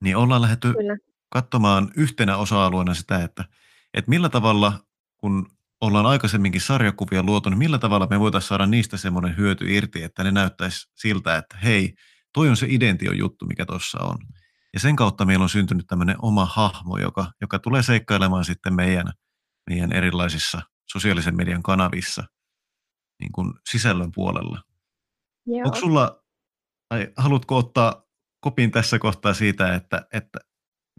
Niin 0.03 0.17
ollaan 0.17 0.41
lähdetty 0.41 0.73
Kyllä. 0.73 0.97
katsomaan 1.29 1.91
yhtenä 1.95 2.37
osa-alueena 2.37 2.93
sitä, 2.93 3.23
että, 3.23 3.45
että 3.93 4.09
millä 4.09 4.29
tavalla, 4.29 4.73
kun 5.17 5.47
ollaan 5.81 6.05
aikaisemminkin 6.05 6.61
sarjakuvia 6.61 7.23
luotu, 7.23 7.49
niin 7.49 7.57
millä 7.57 7.77
tavalla 7.77 8.07
me 8.09 8.19
voitaisiin 8.19 8.47
saada 8.47 8.65
niistä 8.65 8.97
semmoinen 8.97 9.37
hyöty 9.37 9.75
irti, 9.75 10.03
että 10.03 10.23
ne 10.23 10.31
näyttäisi 10.31 10.91
siltä, 10.95 11.37
että 11.37 11.57
hei, 11.57 11.93
toi 12.33 12.49
on 12.49 12.57
se 12.57 12.67
identio 12.69 13.11
juttu, 13.11 13.45
mikä 13.45 13.65
tuossa 13.65 13.99
on. 14.03 14.17
Ja 14.73 14.79
sen 14.79 14.95
kautta 14.95 15.25
meillä 15.25 15.43
on 15.43 15.49
syntynyt 15.49 15.87
tämmöinen 15.87 16.15
oma 16.21 16.45
hahmo, 16.45 16.97
joka, 16.97 17.31
joka 17.41 17.59
tulee 17.59 17.83
seikkailemaan 17.83 18.45
sitten 18.45 18.73
meidän, 18.73 19.11
meidän 19.69 19.91
erilaisissa 19.91 20.61
sosiaalisen 20.91 21.35
median 21.35 21.63
kanavissa 21.63 22.23
niin 23.19 23.31
kuin 23.31 23.53
sisällön 23.69 24.11
puolella. 24.15 24.61
Joo. 25.45 25.65
Onko 25.65 25.77
sulla, 25.77 26.23
tai 26.89 27.13
haluatko 27.17 27.57
ottaa 27.57 28.03
kopin 28.39 28.71
tässä 28.71 28.99
kohtaa 28.99 29.33
siitä, 29.33 29.75
että, 29.75 30.05
että 30.13 30.39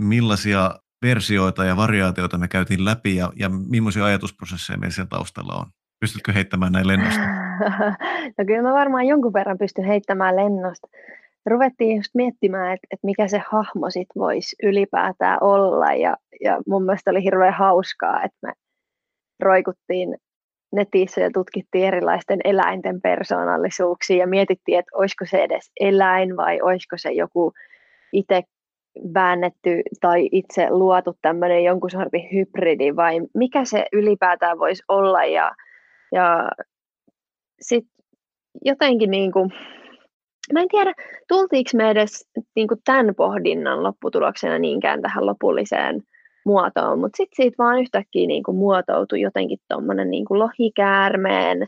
millaisia 0.00 0.78
versioita 1.02 1.64
ja 1.64 1.76
variaatioita 1.76 2.38
me 2.38 2.48
käytiin 2.48 2.84
läpi 2.84 3.16
ja, 3.16 3.32
ja 3.36 3.48
millaisia 3.48 4.04
ajatusprosesseja 4.04 4.78
meillä 4.78 4.94
siellä 4.94 5.08
taustalla 5.08 5.54
on? 5.54 5.66
Pystytkö 6.00 6.32
heittämään 6.32 6.72
näin 6.72 6.88
lennosta? 6.88 7.22
no 8.38 8.44
kyllä 8.46 8.62
mä 8.62 8.72
varmaan 8.72 9.06
jonkun 9.06 9.32
verran 9.32 9.58
pystyn 9.58 9.84
heittämään 9.84 10.36
lennosta. 10.36 10.88
ruvettiin 11.46 11.96
just 11.96 12.14
miettimään, 12.14 12.72
että, 12.72 12.86
että 12.90 13.06
mikä 13.06 13.28
se 13.28 13.42
hahmo 13.50 13.90
sit 13.90 14.08
voisi 14.16 14.56
ylipäätään 14.62 15.38
olla. 15.40 15.92
Ja, 15.92 16.16
ja 16.40 16.60
mun 16.66 16.84
mielestä 16.84 17.10
oli 17.10 17.24
hirveän 17.24 17.54
hauskaa, 17.54 18.22
että 18.22 18.38
me 18.42 18.52
roikuttiin 19.42 20.16
netissä 20.72 21.20
ja 21.20 21.30
tutkittiin 21.34 21.86
erilaisten 21.86 22.40
eläinten 22.44 23.00
persoonallisuuksia 23.00 24.16
ja 24.16 24.26
mietittiin, 24.26 24.78
että 24.78 24.96
olisiko 24.96 25.24
se 25.26 25.42
edes 25.42 25.70
eläin 25.80 26.36
vai 26.36 26.60
olisiko 26.60 26.96
se 26.98 27.12
joku 27.12 27.52
itse 28.12 28.42
väännetty 29.14 29.82
tai 30.00 30.28
itse 30.32 30.70
luotu 30.70 31.16
tämmöinen 31.22 31.64
jonkun 31.64 31.90
sortin 31.90 32.28
hybridi 32.32 32.96
vai 32.96 33.20
mikä 33.34 33.64
se 33.64 33.86
ylipäätään 33.92 34.58
voisi 34.58 34.82
olla? 34.88 35.24
Ja, 35.24 35.52
ja 36.12 36.48
sitten 37.60 38.04
jotenkin 38.64 39.10
niin 39.10 39.32
kuin, 39.32 39.50
mä 40.52 40.60
en 40.60 40.68
tiedä, 40.68 40.92
tultiinko 41.28 41.70
me 41.74 41.90
edes 41.90 42.28
niin 42.56 42.68
kuin 42.68 42.80
tämän 42.84 43.14
pohdinnan 43.14 43.82
lopputuloksena 43.82 44.58
niinkään 44.58 45.02
tähän 45.02 45.26
lopulliseen 45.26 46.02
muotoon, 46.46 46.98
mutta 46.98 47.16
sitten 47.16 47.36
siitä 47.36 47.54
vaan 47.58 47.80
yhtäkkiä 47.80 48.26
niin 48.26 48.42
kuin 48.42 48.56
muotoutui 48.56 49.20
jotenkin 49.20 49.58
tuommoinen 49.68 50.10
niin 50.10 50.24
lohikäärmeen, 50.30 51.66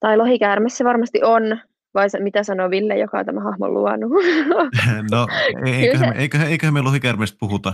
tai 0.00 0.16
lohikäärme 0.16 0.68
se 0.68 0.84
varmasti 0.84 1.22
on, 1.22 1.58
vai 1.96 2.08
mitä 2.18 2.42
sanoo 2.42 2.70
Ville, 2.70 2.98
joka 2.98 3.18
on 3.18 3.26
tämä 3.26 3.40
hahmon 3.40 3.74
luonut? 3.74 4.12
No, 5.12 5.26
eiköhän, 5.80 6.16
eiköhän, 6.16 6.48
eiköhän 6.48 6.74
me 6.74 6.82
lohikäärmeestä 6.82 7.36
puhuta. 7.40 7.72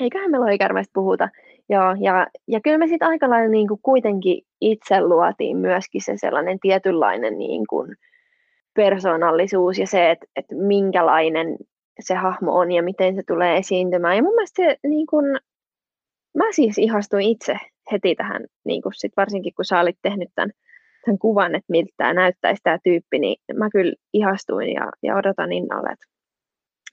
Eiköhän 0.00 0.30
me 0.30 0.38
lohikäärmeestä 0.38 0.92
puhuta, 0.94 1.28
joo. 1.68 1.96
Ja, 2.00 2.26
ja 2.48 2.60
kyllä 2.60 2.78
me 2.78 2.86
sitten 2.86 3.08
aika 3.08 3.30
lailla 3.30 3.50
niin 3.50 3.68
kuin 3.68 3.80
kuitenkin 3.82 4.42
itse 4.60 5.00
luotiin 5.00 5.56
myöskin 5.56 6.02
se 6.02 6.12
sellainen 6.16 6.60
tietynlainen 6.60 7.38
niin 7.38 7.66
kuin 7.70 7.96
persoonallisuus 8.74 9.78
ja 9.78 9.86
se, 9.86 10.10
että, 10.10 10.26
että 10.36 10.54
minkälainen 10.54 11.56
se 12.00 12.14
hahmo 12.14 12.58
on 12.58 12.72
ja 12.72 12.82
miten 12.82 13.16
se 13.16 13.22
tulee 13.26 13.56
esiintymään. 13.56 14.16
Ja 14.16 14.22
mun 14.22 14.34
mielestä 14.34 14.62
se, 14.62 14.76
niin 14.88 15.06
kun, 15.06 15.24
mä 16.34 16.44
siis 16.50 16.78
ihastuin 16.78 17.26
itse 17.26 17.56
heti 17.92 18.14
tähän, 18.14 18.44
niin 18.64 18.82
kun 18.82 18.92
sit 18.94 19.12
varsinkin 19.16 19.52
kun 19.54 19.64
sä 19.64 19.80
olit 19.80 19.98
tehnyt 20.02 20.28
tämän, 20.34 20.50
tämän 21.06 21.18
kuvan, 21.18 21.54
että 21.54 21.70
miltä 21.70 21.92
tämä 21.96 22.14
näyttäisi 22.14 22.62
tämä 22.62 22.78
tyyppi, 22.84 23.18
niin 23.18 23.36
mä 23.54 23.70
kyllä 23.70 23.94
ihastuin 24.12 24.72
ja, 24.72 24.90
ja 25.02 25.16
odotan 25.16 25.52
innolla, 25.52 25.92
että, 25.92 26.06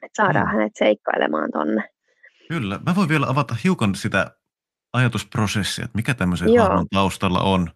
että 0.01 0.23
saadaan 0.23 0.47
mm. 0.47 0.51
hänet 0.51 0.71
seikkailemaan 0.75 1.51
tonne. 1.51 1.89
Kyllä. 2.47 2.79
Mä 2.85 2.95
voin 2.95 3.09
vielä 3.09 3.27
avata 3.29 3.55
hiukan 3.63 3.95
sitä 3.95 4.31
ajatusprosessia, 4.93 5.85
että 5.85 5.95
mikä 5.95 6.13
tämmöisen 6.13 6.59
hahmon 6.59 6.87
taustalla 6.93 7.39
on. 7.39 7.69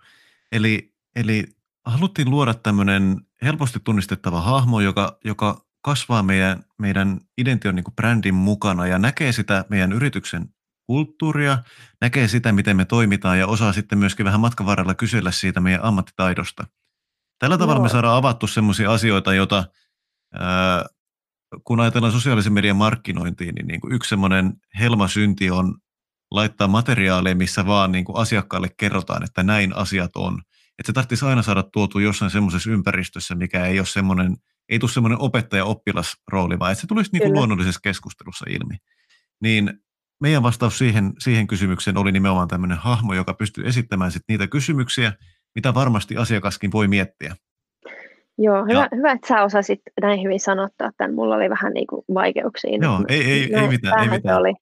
Eli, 0.51 0.93
eli 1.15 1.43
haluttiin 1.85 2.29
luoda 2.29 2.53
tämmöinen 2.53 3.15
helposti 3.41 3.79
tunnistettava 3.83 4.41
hahmo, 4.41 4.79
joka, 4.79 5.17
joka 5.25 5.61
kasvaa 5.81 6.23
meidän, 6.23 6.63
meidän 6.77 7.19
idention 7.37 7.75
niin 7.75 7.95
brändin 7.95 8.35
mukana 8.35 8.87
ja 8.87 8.99
näkee 8.99 9.31
sitä 9.31 9.65
meidän 9.69 9.93
yrityksen 9.93 10.45
kulttuuria, 10.87 11.57
näkee 12.01 12.27
sitä, 12.27 12.51
miten 12.51 12.77
me 12.77 12.85
toimitaan 12.85 13.39
ja 13.39 13.47
osaa 13.47 13.73
sitten 13.73 13.97
myöskin 13.97 14.25
vähän 14.25 14.39
matkan 14.39 14.65
varrella 14.65 14.95
kysellä 14.95 15.31
siitä 15.31 15.59
meidän 15.59 15.83
ammattitaidosta. 15.83 16.67
Tällä 17.39 17.57
tavalla 17.57 17.79
Joo. 17.79 17.83
me 17.83 17.89
saadaan 17.89 18.17
avattu 18.17 18.47
sellaisia 18.47 18.91
asioita, 18.91 19.33
joita 19.33 19.63
ää, 20.33 20.85
kun 21.63 21.79
ajatellaan 21.79 22.13
sosiaalisen 22.13 22.53
median 22.53 22.75
markkinointiin, 22.75 23.55
niin, 23.55 23.67
niin 23.67 23.81
kuin 23.81 23.93
yksi 23.93 24.09
semmoinen 24.09 24.53
helmasynti 24.79 25.51
on 25.51 25.77
laittaa 26.31 26.67
materiaaleja, 26.67 27.35
missä 27.35 27.65
vaan 27.65 27.91
niin 27.91 28.05
kuin 28.05 28.17
asiakkaalle 28.17 28.69
kerrotaan, 28.77 29.23
että 29.23 29.43
näin 29.43 29.75
asiat 29.75 30.15
on. 30.15 30.41
Että 30.79 30.89
se 30.89 30.93
tarvitsisi 30.93 31.25
aina 31.25 31.41
saada 31.41 31.63
tuotu 31.63 31.99
jossain 31.99 32.31
semmoisessa 32.31 32.71
ympäristössä, 32.71 33.35
mikä 33.35 33.65
ei 33.65 33.79
ole 33.79 33.85
semmoinen– 33.85 34.37
ei 34.69 34.79
tule 34.79 34.91
semmoinen 34.91 35.21
opettaja-oppilasrooli, 35.21 36.59
vaan 36.59 36.71
että 36.71 36.81
se 36.81 36.87
tulisi 36.87 37.09
niin 37.13 37.21
kuin 37.21 37.33
luonnollisessa 37.33 37.79
keskustelussa 37.83 38.45
ilmi. 38.49 38.75
Niin 39.41 39.79
meidän 40.19 40.43
vastaus 40.43 40.77
siihen, 40.77 41.13
siihen 41.19 41.47
kysymykseen 41.47 41.97
oli 41.97 42.11
nimenomaan 42.11 42.47
tämmöinen 42.47 42.77
hahmo, 42.77 43.13
joka 43.13 43.33
pystyy 43.33 43.67
esittämään 43.67 44.11
sit 44.11 44.23
niitä 44.27 44.47
kysymyksiä, 44.47 45.13
mitä 45.55 45.73
varmasti 45.73 46.17
asiakaskin 46.17 46.71
voi 46.71 46.87
miettiä. 46.87 47.35
Joo, 48.39 48.65
hyvä, 48.65 48.79
ja, 48.79 48.87
hyvä, 48.95 49.11
että 49.11 49.27
sä 49.27 49.43
osasit 49.43 49.81
näin 50.01 50.23
hyvin 50.23 50.39
sanottaa 50.39 50.91
tämän. 50.97 51.15
Mulla 51.15 51.35
oli 51.35 51.49
vähän 51.49 51.73
niin 51.73 51.87
kuin 51.87 52.05
vaikeuksia. 52.13 52.77
Joo, 52.81 53.05
ei, 53.07 53.23
ei, 53.31 53.55
ei 53.55 53.67
mitään. 53.67 54.03
Ei 54.03 54.09
mitään. 54.09 54.37
Oli. 54.37 54.53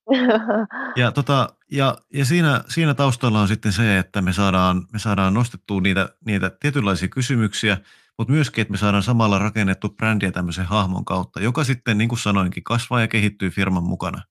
ja, 1.02 1.12
tota, 1.12 1.50
ja, 1.72 1.98
ja 2.14 2.26
siinä, 2.26 2.62
siinä 2.68 2.94
taustalla 2.94 3.42
on 3.42 3.48
sitten 3.48 3.72
se, 3.72 3.98
että 3.98 4.22
me 4.22 4.34
saadaan, 4.34 4.82
me 4.94 5.00
saadaan 5.00 5.34
nostettua 5.34 5.82
niitä, 5.82 6.10
niitä 6.26 6.52
tietynlaisia 6.60 7.08
kysymyksiä, 7.08 7.78
mutta 8.18 8.34
myöskin, 8.34 8.62
että 8.62 8.72
me 8.72 8.78
saadaan 8.78 9.04
samalla 9.04 9.40
rakennettu 9.40 9.90
brändiä 9.90 10.32
tämmöisen 10.32 10.66
hahmon 10.66 11.06
kautta, 11.06 11.40
joka 11.40 11.64
sitten, 11.64 11.98
niin 11.98 12.10
kuin 12.10 12.20
sanoinkin, 12.20 12.64
kasvaa 12.64 13.02
ja 13.02 13.08
kehittyy 13.08 13.50
firman 13.50 13.84
mukana. 13.84 14.22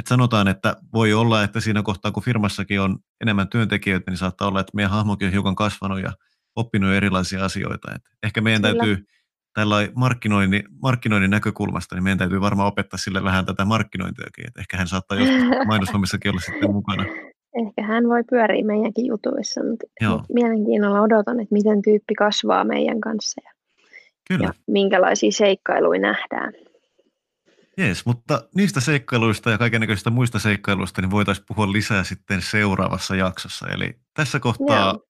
Et 0.00 0.06
sanotaan, 0.06 0.48
että 0.48 0.76
voi 0.94 1.12
olla, 1.12 1.44
että 1.44 1.60
siinä 1.60 1.82
kohtaa, 1.82 2.12
kun 2.12 2.22
firmassakin 2.22 2.80
on 2.80 2.98
enemmän 3.20 3.48
työntekijöitä, 3.48 4.10
niin 4.10 4.18
saattaa 4.18 4.48
olla, 4.48 4.60
että 4.60 4.72
meidän 4.74 4.90
hahmokin 4.90 5.26
on 5.26 5.32
hiukan 5.32 5.54
kasvanut 5.54 6.00
ja 6.00 6.12
oppinut 6.56 6.92
erilaisia 6.94 7.44
asioita. 7.44 7.94
Et 7.94 8.02
ehkä 8.22 8.40
meidän 8.40 8.62
Kyllä. 8.62 8.74
täytyy 8.74 9.06
tällä 9.54 9.76
markkinoinnin, 9.94 10.62
markkinoinnin 10.82 11.30
näkökulmasta, 11.30 11.94
niin 11.94 12.04
meidän 12.04 12.18
täytyy 12.18 12.40
varmaan 12.40 12.68
opettaa 12.68 12.98
sille 12.98 13.24
vähän 13.24 13.46
tätä 13.46 13.64
markkinointiakin. 13.64 14.46
Et 14.46 14.56
ehkä 14.58 14.76
hän 14.76 14.88
saattaa 14.88 15.18
joskus 15.18 15.66
mainoshommissakin 15.66 16.30
olla 16.30 16.40
sitten 16.40 16.72
mukana. 16.72 17.04
Ehkä 17.66 17.82
hän 17.82 18.08
voi 18.08 18.24
pyöriä 18.30 18.64
meidänkin 18.64 19.06
jutuissa, 19.06 19.64
mutta 19.64 19.86
Joo. 20.00 20.22
mielenkiinnolla 20.32 21.00
odotan, 21.00 21.40
että 21.40 21.54
miten 21.54 21.82
tyyppi 21.82 22.14
kasvaa 22.14 22.64
meidän 22.64 23.00
kanssa 23.00 23.40
ja, 23.44 23.52
Kyllä. 24.28 24.44
ja 24.46 24.52
minkälaisia 24.66 25.32
seikkailuja 25.32 26.00
nähdään. 26.00 26.52
Jees, 27.80 28.06
mutta 28.06 28.48
niistä 28.54 28.80
seikkailuista 28.80 29.50
ja 29.50 29.58
kaikenlaisista 29.58 30.10
muista 30.10 30.38
seikkailuista 30.38 31.02
niin 31.02 31.10
voitaisiin 31.10 31.44
puhua 31.48 31.72
lisää 31.72 32.04
sitten 32.04 32.42
seuraavassa 32.42 33.16
jaksossa. 33.16 33.68
Eli 33.68 34.00
tässä 34.14 34.40
kohtaa 34.40 34.86
Joo. 34.86 35.06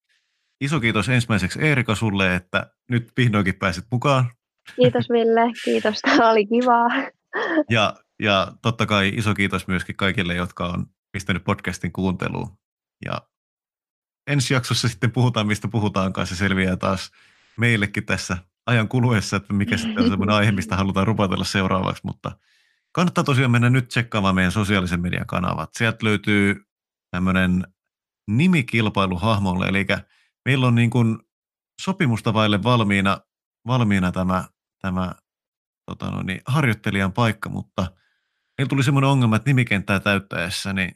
iso 0.61 0.81
kiitos 0.81 1.09
ensimmäiseksi 1.09 1.61
Eerika 1.63 1.95
sulle, 1.95 2.35
että 2.35 2.71
nyt 2.91 3.13
vihdoinkin 3.17 3.55
pääsit 3.55 3.85
mukaan. 3.93 4.31
Kiitos 4.77 5.09
Ville, 5.11 5.53
kiitos, 5.65 6.01
tämä 6.01 6.31
oli 6.31 6.47
kivaa. 6.47 6.89
Ja, 7.71 7.95
ja 8.23 8.53
totta 8.63 8.87
kai 8.87 9.13
iso 9.17 9.35
kiitos 9.35 9.69
myöskin 9.69 9.97
kaikille, 9.97 10.35
jotka 10.35 10.67
on 10.67 10.87
pistänyt 11.13 11.45
podcastin 11.45 11.93
kuunteluun. 11.93 12.59
Ja 13.05 13.23
ensi 14.27 14.55
jaksossa 14.55 14.89
sitten 14.89 15.13
puhutaan, 15.13 15.47
mistä 15.47 15.69
puhutaankaan. 15.69 16.27
Se 16.27 16.37
selviää 16.37 16.77
taas 16.77 17.11
meillekin 17.57 18.07
tässä 18.07 18.37
ajan 18.67 18.89
kuluessa, 18.89 19.37
että 19.37 19.53
mikä 19.53 19.77
sitten 19.77 20.05
on 20.05 20.11
semmoinen 20.11 20.37
aihe, 20.37 20.53
mistä 20.53 20.77
halutaan 20.77 21.07
rupatella 21.07 21.45
seuraavaksi. 21.45 22.03
Mutta 22.05 22.33
kannattaa 22.93 23.25
tosiaan 23.25 23.51
mennä 23.51 23.71
nyt 23.71 23.89
tsekkaamaan 23.89 24.35
meidän 24.35 24.53
sosiaalisen 24.53 25.01
median 25.01 25.27
kanavat. 25.27 25.71
Sieltä 25.73 26.07
löytyy 26.07 26.65
tämmöinen 27.11 27.65
nimikilpailu 28.31 29.19
hahmolle, 29.19 29.67
eli 29.67 29.87
meillä 30.45 30.67
on 30.67 30.75
niin 30.75 30.91
kuin 30.91 31.19
sopimusta 31.83 32.35
vaille 32.35 32.63
valmiina, 32.63 33.21
valmiina 33.67 34.13
tämä, 34.13 34.45
tämä 34.83 35.13
tota 35.87 36.11
no 36.11 36.23
niin, 36.23 36.41
harjoittelijan 36.47 37.13
paikka, 37.13 37.49
mutta 37.49 37.83
meillä 38.59 38.69
tuli 38.69 38.83
semmoinen 38.83 39.11
ongelma, 39.11 39.37
että 39.37 39.51
nimikenttää 39.51 40.01
täyttäessä, 40.01 40.73
niin 40.73 40.95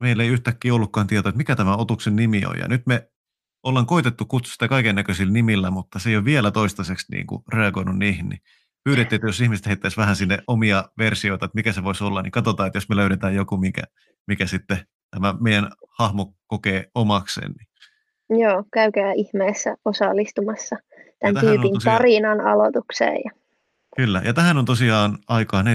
meillä 0.00 0.22
ei 0.22 0.28
yhtäkkiä 0.28 0.74
ollutkaan 0.74 1.06
tietoa, 1.06 1.28
että 1.28 1.38
mikä 1.38 1.56
tämä 1.56 1.76
otuksen 1.76 2.16
nimi 2.16 2.44
on. 2.44 2.58
Ja 2.58 2.68
nyt 2.68 2.86
me 2.86 3.10
ollaan 3.62 3.86
koitettu 3.86 4.24
kutsua 4.24 4.52
sitä 4.52 4.68
kaiken 4.68 4.94
näköisillä 4.94 5.32
nimillä, 5.32 5.70
mutta 5.70 5.98
se 5.98 6.10
ei 6.10 6.16
ole 6.16 6.24
vielä 6.24 6.50
toistaiseksi 6.50 7.06
niin 7.10 7.26
kuin 7.26 7.42
reagoinut 7.52 7.98
niihin. 7.98 8.28
Niin 8.28 8.40
pyydettiin, 8.84 9.16
että 9.16 9.28
jos 9.28 9.40
ihmiset 9.40 9.66
heittäisi 9.66 9.96
vähän 9.96 10.16
sinne 10.16 10.38
omia 10.46 10.84
versioita, 10.98 11.44
että 11.44 11.56
mikä 11.56 11.72
se 11.72 11.84
voisi 11.84 12.04
olla, 12.04 12.22
niin 12.22 12.30
katsotaan, 12.30 12.66
että 12.66 12.76
jos 12.76 12.88
me 12.88 12.96
löydetään 12.96 13.34
joku, 13.34 13.56
mikä, 13.56 13.82
mikä 14.26 14.46
sitten 14.46 14.78
tämä 15.10 15.34
meidän 15.40 15.70
hahmo 15.98 16.34
kokee 16.46 16.90
omakseen. 16.94 17.52
Niin. 17.52 18.40
Joo, 18.42 18.64
käykää 18.72 19.12
ihmeessä 19.12 19.76
osallistumassa 19.84 20.76
tämän 21.18 21.40
tyypin 21.40 21.74
tosiaan... 21.74 21.98
tarinan 21.98 22.40
aloitukseen. 22.40 23.20
Ja 23.24 23.30
Kyllä, 23.96 24.22
ja 24.24 24.34
tähän 24.34 24.58
on 24.58 24.64
tosiaan 24.64 25.18
aikaa 25.28 25.62
14.5. 25.62 25.66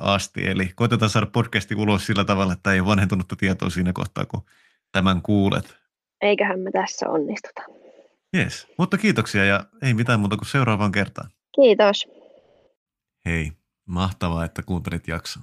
asti, 0.00 0.46
eli 0.46 0.70
koitetaan 0.74 1.10
saada 1.10 1.26
podcasti 1.26 1.74
ulos 1.74 2.06
sillä 2.06 2.24
tavalla, 2.24 2.52
että 2.52 2.72
ei 2.72 2.80
ole 2.80 2.88
vanhentunutta 2.88 3.36
tietoa 3.36 3.70
siinä 3.70 3.92
kohtaa, 3.92 4.24
kun 4.24 4.42
tämän 4.92 5.22
kuulet. 5.22 5.76
Eiköhän 6.20 6.60
me 6.60 6.70
tässä 6.70 7.08
onnistuta. 7.08 7.62
Yes, 8.36 8.66
mutta 8.78 8.98
kiitoksia 8.98 9.44
ja 9.44 9.64
ei 9.82 9.94
mitään 9.94 10.20
muuta 10.20 10.36
kuin 10.36 10.48
seuraavaan 10.48 10.92
kertaan. 10.92 11.30
Kiitos. 11.54 12.08
Hei, 13.24 13.52
mahtavaa, 13.86 14.44
että 14.44 14.62
kuuntelit 14.62 15.08
jakson. 15.08 15.42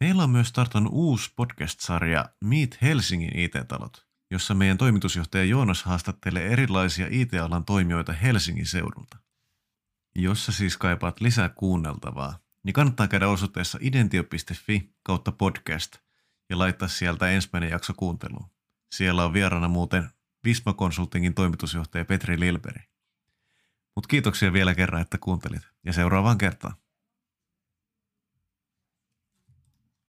Meillä 0.00 0.22
on 0.22 0.30
myös 0.30 0.48
startannut 0.48 0.92
uusi 0.94 1.32
podcast-sarja 1.36 2.24
Meet 2.44 2.82
Helsingin 2.82 3.38
IT-talot, 3.38 4.06
jossa 4.30 4.54
meidän 4.54 4.78
toimitusjohtaja 4.78 5.44
Joonas 5.44 5.82
haastattelee 5.82 6.46
erilaisia 6.46 7.06
IT-alan 7.10 7.64
toimijoita 7.64 8.12
Helsingin 8.12 8.66
seudulta. 8.66 9.16
Jos 10.14 10.46
sä 10.46 10.52
siis 10.52 10.76
kaipaat 10.76 11.20
lisää 11.20 11.48
kuunneltavaa, 11.48 12.38
niin 12.64 12.74
kannattaa 12.74 13.08
käydä 13.08 13.28
osoitteessa 13.28 13.78
identio.fi 13.80 14.94
kautta 15.02 15.32
podcast 15.32 15.96
ja 16.50 16.58
laittaa 16.58 16.88
sieltä 16.88 17.30
ensimmäinen 17.30 17.70
jakso 17.70 17.94
kuunteluun. 17.96 18.50
Siellä 18.94 19.24
on 19.24 19.32
vieraana 19.32 19.68
muuten 19.68 20.10
Visma 20.44 20.72
Consultingin 20.74 21.34
toimitusjohtaja 21.34 22.04
Petri 22.04 22.40
Lilberi. 22.40 22.91
Mutta 23.94 24.08
kiitoksia 24.08 24.52
vielä 24.52 24.74
kerran, 24.74 25.02
että 25.02 25.18
kuuntelit 25.18 25.62
ja 25.84 25.92
seuraavaan 25.92 26.38
kertaan. 26.38 26.74